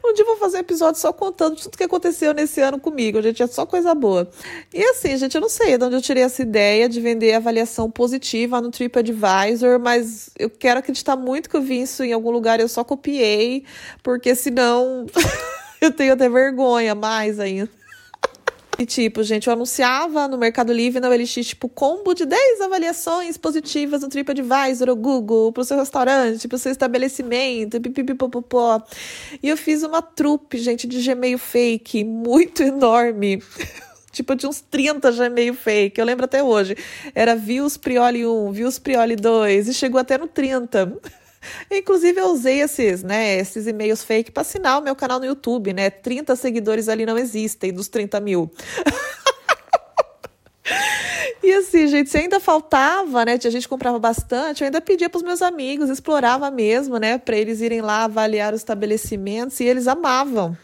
Um 0.04 0.12
dia 0.12 0.22
eu 0.22 0.26
vou 0.26 0.36
fazer 0.36 0.58
um 0.58 0.60
episódio 0.60 1.00
só 1.00 1.12
contando 1.12 1.56
tudo 1.56 1.76
que 1.76 1.84
aconteceu 1.84 2.32
nesse 2.34 2.60
ano 2.60 2.78
comigo, 2.78 3.20
gente, 3.22 3.42
é 3.42 3.46
só 3.46 3.64
coisa 3.66 3.94
boa. 3.94 4.28
E 4.72 4.82
assim, 4.84 5.16
gente, 5.16 5.34
eu 5.34 5.40
não 5.40 5.48
sei 5.48 5.76
de 5.78 5.84
onde 5.84 5.96
eu 5.96 6.02
tirei 6.02 6.22
essa 6.22 6.42
ideia 6.42 6.88
de 6.88 7.00
vender 7.00 7.34
avaliação 7.34 7.90
positiva 7.90 8.60
no 8.60 8.70
TripAdvisor, 8.70 9.78
mas 9.80 10.30
eu 10.38 10.50
quero 10.50 10.80
acreditar 10.80 11.16
muito 11.16 11.48
que 11.48 11.56
eu 11.56 11.62
vi 11.62 11.82
isso 11.82 12.02
em 12.02 12.12
algum 12.12 12.30
lugar, 12.30 12.60
eu 12.60 12.68
só 12.68 12.84
copiei, 12.84 13.64
porque 14.02 14.34
senão 14.34 15.06
eu 15.80 15.90
tenho 15.90 16.12
até 16.12 16.28
vergonha 16.28 16.94
mais 16.94 17.38
ainda. 17.40 17.70
E 18.78 18.84
tipo, 18.84 19.22
gente, 19.22 19.46
eu 19.46 19.52
anunciava 19.52 20.26
no 20.26 20.36
Mercado 20.36 20.72
Livre 20.72 21.00
na 21.00 21.08
OLX, 21.08 21.32
tipo, 21.46 21.68
combo 21.68 22.12
de 22.12 22.26
10 22.26 22.60
avaliações 22.62 23.36
positivas 23.36 24.02
no 24.02 24.08
TripAdvisor 24.08 24.88
ou 24.88 24.96
Google, 24.96 25.52
pro 25.52 25.64
seu 25.64 25.76
restaurante, 25.76 26.48
pro 26.48 26.58
seu 26.58 26.72
estabelecimento, 26.72 27.80
pipipipopopó. 27.80 28.82
E 29.42 29.48
eu 29.48 29.56
fiz 29.56 29.82
uma 29.82 30.02
trupe, 30.02 30.58
gente, 30.58 30.88
de 30.88 31.00
Gmail 31.02 31.38
fake, 31.38 32.02
muito 32.04 32.62
enorme. 32.62 33.40
tipo, 34.10 34.34
de 34.34 34.46
uns 34.46 34.60
30 34.60 35.10
Gmail 35.12 35.54
fake, 35.54 36.00
eu 36.00 36.04
lembro 36.04 36.24
até 36.24 36.42
hoje. 36.42 36.76
Era 37.14 37.36
Views 37.36 37.76
Prioli 37.76 38.26
1, 38.26 38.52
Views 38.52 38.78
Prioli 38.78 39.14
2, 39.14 39.68
e 39.68 39.74
chegou 39.74 40.00
até 40.00 40.18
no 40.18 40.26
30. 40.26 41.00
Inclusive, 41.70 42.20
eu 42.20 42.28
usei 42.28 42.60
esses, 42.60 43.02
né, 43.02 43.36
esses 43.36 43.66
e-mails 43.66 44.02
fake 44.02 44.30
para 44.30 44.42
assinar 44.42 44.80
o 44.80 44.82
meu 44.82 44.94
canal 44.94 45.18
no 45.18 45.26
YouTube, 45.26 45.72
né? 45.72 45.90
30 45.90 46.36
seguidores 46.36 46.88
ali 46.88 47.06
não 47.06 47.18
existem 47.18 47.72
dos 47.72 47.88
30 47.88 48.20
mil. 48.20 48.50
E 51.44 51.52
assim, 51.52 51.86
gente, 51.88 52.08
se 52.08 52.16
ainda 52.16 52.40
faltava, 52.40 53.22
né? 53.22 53.38
A 53.44 53.50
gente 53.50 53.68
comprava 53.68 53.98
bastante, 53.98 54.62
eu 54.62 54.64
ainda 54.64 54.80
pedia 54.80 55.10
para 55.10 55.18
os 55.18 55.22
meus 55.22 55.42
amigos, 55.42 55.90
explorava 55.90 56.50
mesmo, 56.50 56.96
né? 56.96 57.18
Para 57.18 57.36
eles 57.36 57.60
irem 57.60 57.82
lá 57.82 58.04
avaliar 58.04 58.54
os 58.54 58.60
estabelecimentos 58.60 59.60
e 59.60 59.64
eles 59.64 59.86
amavam. 59.86 60.56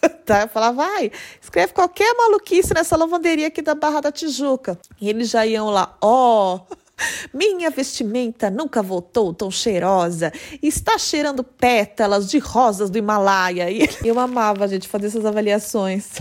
tá? 0.26 0.42
Eu 0.42 0.48
falava, 0.48 0.84
vai, 0.84 1.10
escreve 1.40 1.72
qualquer 1.72 2.14
maluquice 2.14 2.74
nessa 2.74 2.94
lavanderia 2.94 3.46
aqui 3.46 3.62
da 3.62 3.74
Barra 3.74 4.02
da 4.02 4.12
Tijuca. 4.12 4.78
E 5.00 5.08
eles 5.08 5.30
já 5.30 5.46
iam 5.46 5.70
lá, 5.70 5.96
ó. 5.98 6.56
Oh, 6.56 6.76
minha 7.32 7.70
vestimenta 7.70 8.50
nunca 8.50 8.82
voltou 8.82 9.32
tão 9.32 9.50
cheirosa. 9.50 10.32
Está 10.62 10.98
cheirando 10.98 11.44
pétalas 11.44 12.28
de 12.30 12.38
rosas 12.38 12.90
do 12.90 12.98
Himalaia. 12.98 13.70
E 13.70 13.88
eu 14.04 14.18
amava, 14.18 14.66
gente, 14.68 14.88
fazer 14.88 15.06
essas 15.06 15.24
avaliações. 15.24 16.20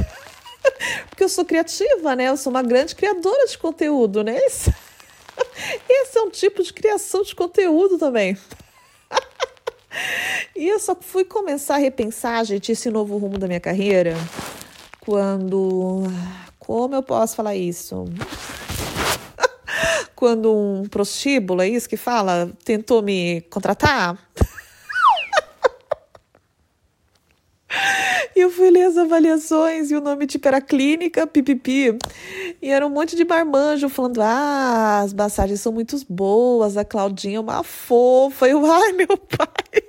Porque 1.10 1.24
eu 1.24 1.30
sou 1.30 1.46
criativa, 1.46 2.16
né? 2.16 2.30
Eu 2.30 2.38
sou 2.38 2.52
uma 2.52 2.64
grande 2.64 2.96
criadora 2.96 3.48
de 3.48 3.58
conteúdo, 3.58 4.24
né? 4.24 4.38
Esse, 4.38 4.74
esse 5.90 6.18
é 6.18 6.22
um 6.22 6.30
tipo 6.30 6.62
de 6.62 6.74
criação 6.74 7.24
de 7.24 7.36
conteúdo 7.36 7.98
também. 7.98 8.38
E 10.56 10.68
eu 10.68 10.80
só 10.80 10.96
fui 11.00 11.24
começar 11.24 11.76
a 11.76 11.80
repensar, 11.80 12.44
gente, 12.44 12.72
esse 12.72 12.90
novo 12.90 13.18
rumo 13.18 13.38
da 13.38 13.48
minha 13.48 13.60
carreira 13.60 14.16
quando. 15.08 16.04
Como 16.60 16.94
eu 16.94 17.02
posso 17.02 17.36
falar 17.36 17.56
isso? 17.56 18.06
Quando 20.18 20.52
um 20.52 20.84
prostíbulo, 20.90 21.62
é 21.62 21.70
isso 21.70 21.88
que 21.88 21.96
fala, 21.96 22.52
tentou 22.66 23.02
me 23.04 23.42
contratar. 23.52 24.18
E 28.36 28.40
eu 28.40 28.52
fui 28.52 28.70
ler 28.70 28.84
as 28.84 28.98
avaliações 28.98 29.90
e 29.90 29.96
o 29.96 30.00
nome 30.00 30.28
tipo 30.28 30.48
era 30.48 30.62
clínica 30.62 31.26
pipipi. 31.26 31.98
E 32.62 32.70
era 32.70 32.86
um 32.86 32.90
monte 32.90 33.16
de 33.16 33.26
marmanjo 33.26 33.90
falando: 33.90 34.22
ah, 34.22 35.02
as 35.04 35.12
massagens 35.12 35.60
são 35.60 35.74
muito 35.74 35.98
boas, 36.08 36.78
a 36.78 36.86
Claudinha 36.86 37.38
é 37.38 37.40
uma 37.40 37.64
fofa. 37.64 38.48
Eu, 38.48 38.64
ai, 38.64 38.94
meu 38.94 39.18
pai. 39.18 39.87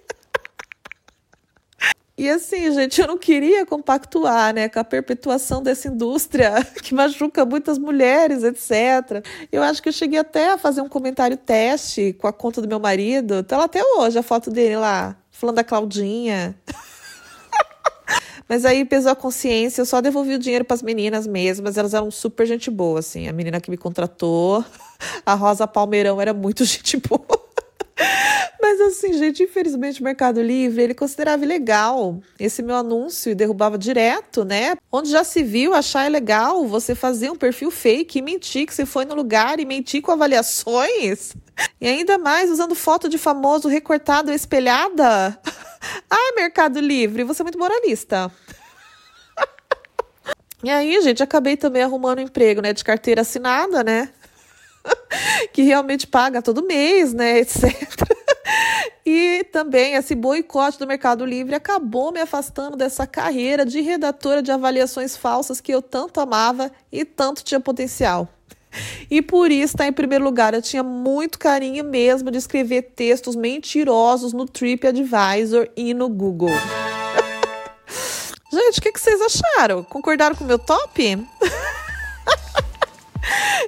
E 2.18 2.28
assim, 2.28 2.72
gente, 2.72 3.00
eu 3.00 3.07
não 3.07 3.16
queria 3.16 3.64
compactuar, 3.64 4.52
né, 4.52 4.68
com 4.68 4.81
a 4.81 4.85
perpetuação 4.85 5.62
dessa 5.62 5.87
indústria 5.87 6.52
que 6.83 6.92
machuca 6.92 7.44
muitas 7.44 7.78
mulheres, 7.78 8.42
etc. 8.42 9.24
Eu 9.52 9.62
acho 9.62 9.81
que 9.81 9.88
eu 9.88 9.92
cheguei 9.92 10.18
até 10.18 10.50
a 10.50 10.59
fazer 10.59 10.81
um 10.81 10.88
comentário 10.88 11.37
teste 11.37 12.12
com 12.14 12.26
a 12.26 12.33
conta 12.33 12.61
do 12.61 12.66
meu 12.66 12.81
marido. 12.81 13.44
Tá 13.44 13.57
lá 13.57 13.64
até 13.64 13.81
hoje 13.85 14.18
a 14.18 14.22
foto 14.24 14.50
dele 14.50 14.76
lá, 14.76 15.16
falando 15.31 15.54
da 15.54 15.64
Claudinha. 15.64 16.59
Mas 18.48 18.64
aí 18.64 18.85
pesou 18.85 19.12
a 19.12 19.16
consciência, 19.16 19.83
eu 19.83 19.87
só 19.87 20.00
devolvi 20.00 20.35
o 20.35 20.38
dinheiro 20.40 20.64
para 20.64 20.74
as 20.74 20.83
meninas 20.83 21.24
mesmas, 21.24 21.76
elas 21.76 21.94
eram 21.94 22.11
super 22.11 22.46
gente 22.46 22.68
boa, 22.68 22.98
assim. 22.98 23.28
A 23.28 23.33
menina 23.33 23.61
que 23.61 23.70
me 23.70 23.76
contratou, 23.76 24.64
a 25.24 25.35
Rosa 25.35 25.68
Palmeirão 25.68 26.20
era 26.20 26.35
muito 26.35 26.64
gente 26.64 26.96
boa. 26.96 27.38
Gente, 29.18 29.42
infelizmente 29.42 30.00
o 30.00 30.04
Mercado 30.04 30.40
Livre, 30.40 30.81
ele 30.81 30.94
considerava 30.94 31.44
ilegal 31.44 32.20
esse 32.38 32.62
meu 32.62 32.76
anúncio 32.76 33.33
e 33.33 33.35
derrubava 33.35 33.76
direto, 33.76 34.44
né? 34.44 34.76
Onde 34.92 35.11
já 35.11 35.24
se 35.24 35.42
viu 35.42 35.74
achar 35.74 36.07
ilegal 36.07 36.64
você 36.68 36.94
fazer 36.94 37.28
um 37.28 37.35
perfil 37.35 37.72
fake 37.72 38.18
e 38.18 38.22
mentir 38.22 38.64
que 38.64 38.72
você 38.72 38.87
foi 38.87 39.04
no 39.04 39.16
lugar 39.16 39.59
e 39.59 39.64
mentir 39.64 40.02
com 40.02 40.12
avaliações. 40.12 41.35
E 41.81 41.88
ainda 41.88 42.16
mais 42.16 42.48
usando 42.48 42.76
foto 42.76 43.09
de 43.09 43.18
famoso 43.18 43.66
recortado 43.66 44.33
espelhada. 44.33 45.37
Ai, 46.09 46.33
Mercado 46.38 46.78
Livre, 46.78 47.24
você 47.24 47.42
é 47.42 47.44
muito 47.44 47.59
moralista. 47.59 48.31
E 50.61 50.70
aí, 50.70 51.00
gente, 51.02 51.22
acabei 51.22 51.57
também 51.57 51.85
arrumando 51.85 52.18
um 52.18 52.22
emprego, 52.22 52.61
né, 52.61 52.72
de 52.72 52.83
carteira 52.83 53.20
assinada, 53.20 53.85
né? 53.85 54.09
que 55.54 55.62
realmente 55.62 56.04
paga 56.04 56.42
todo 56.42 56.66
mês, 56.66 57.12
né, 57.12 57.38
etc. 57.38 58.17
E 59.11 59.42
também 59.44 59.94
esse 59.94 60.14
boicote 60.14 60.79
do 60.79 60.87
Mercado 60.87 61.25
Livre 61.25 61.55
acabou 61.55 62.12
me 62.12 62.21
afastando 62.21 62.77
dessa 62.77 63.07
carreira 63.07 63.64
de 63.64 63.81
redatora 63.81 64.42
de 64.42 64.53
avaliações 64.53 65.16
falsas 65.16 65.62
que 65.62 65.73
eu 65.73 65.81
tanto 65.81 66.21
amava 66.21 66.71
e 66.92 67.07
tanto 67.07 67.42
tinha 67.42 67.59
potencial. 67.59 68.29
E 69.11 69.23
por 69.23 69.51
isso 69.51 69.77
está 69.77 69.87
em 69.87 69.94
primeiro 69.94 70.23
lugar. 70.23 70.53
Eu 70.53 70.61
tinha 70.61 70.83
muito 70.83 71.38
carinho 71.38 71.85
mesmo 71.85 72.31
de 72.31 72.37
escrever 72.37 72.83
textos 72.94 73.35
mentirosos 73.35 74.35
no 74.35 74.44
TripAdvisor 74.44 75.71
e 75.75 75.94
no 75.94 76.11
Google. 76.11 76.51
Gente, 78.53 78.79
o 78.79 78.83
que, 78.83 78.92
que 78.92 79.01
vocês 79.01 79.18
acharam? 79.23 79.83
Concordaram 79.85 80.37
com 80.37 80.44
o 80.44 80.47
meu 80.47 80.59
top? 80.59 81.27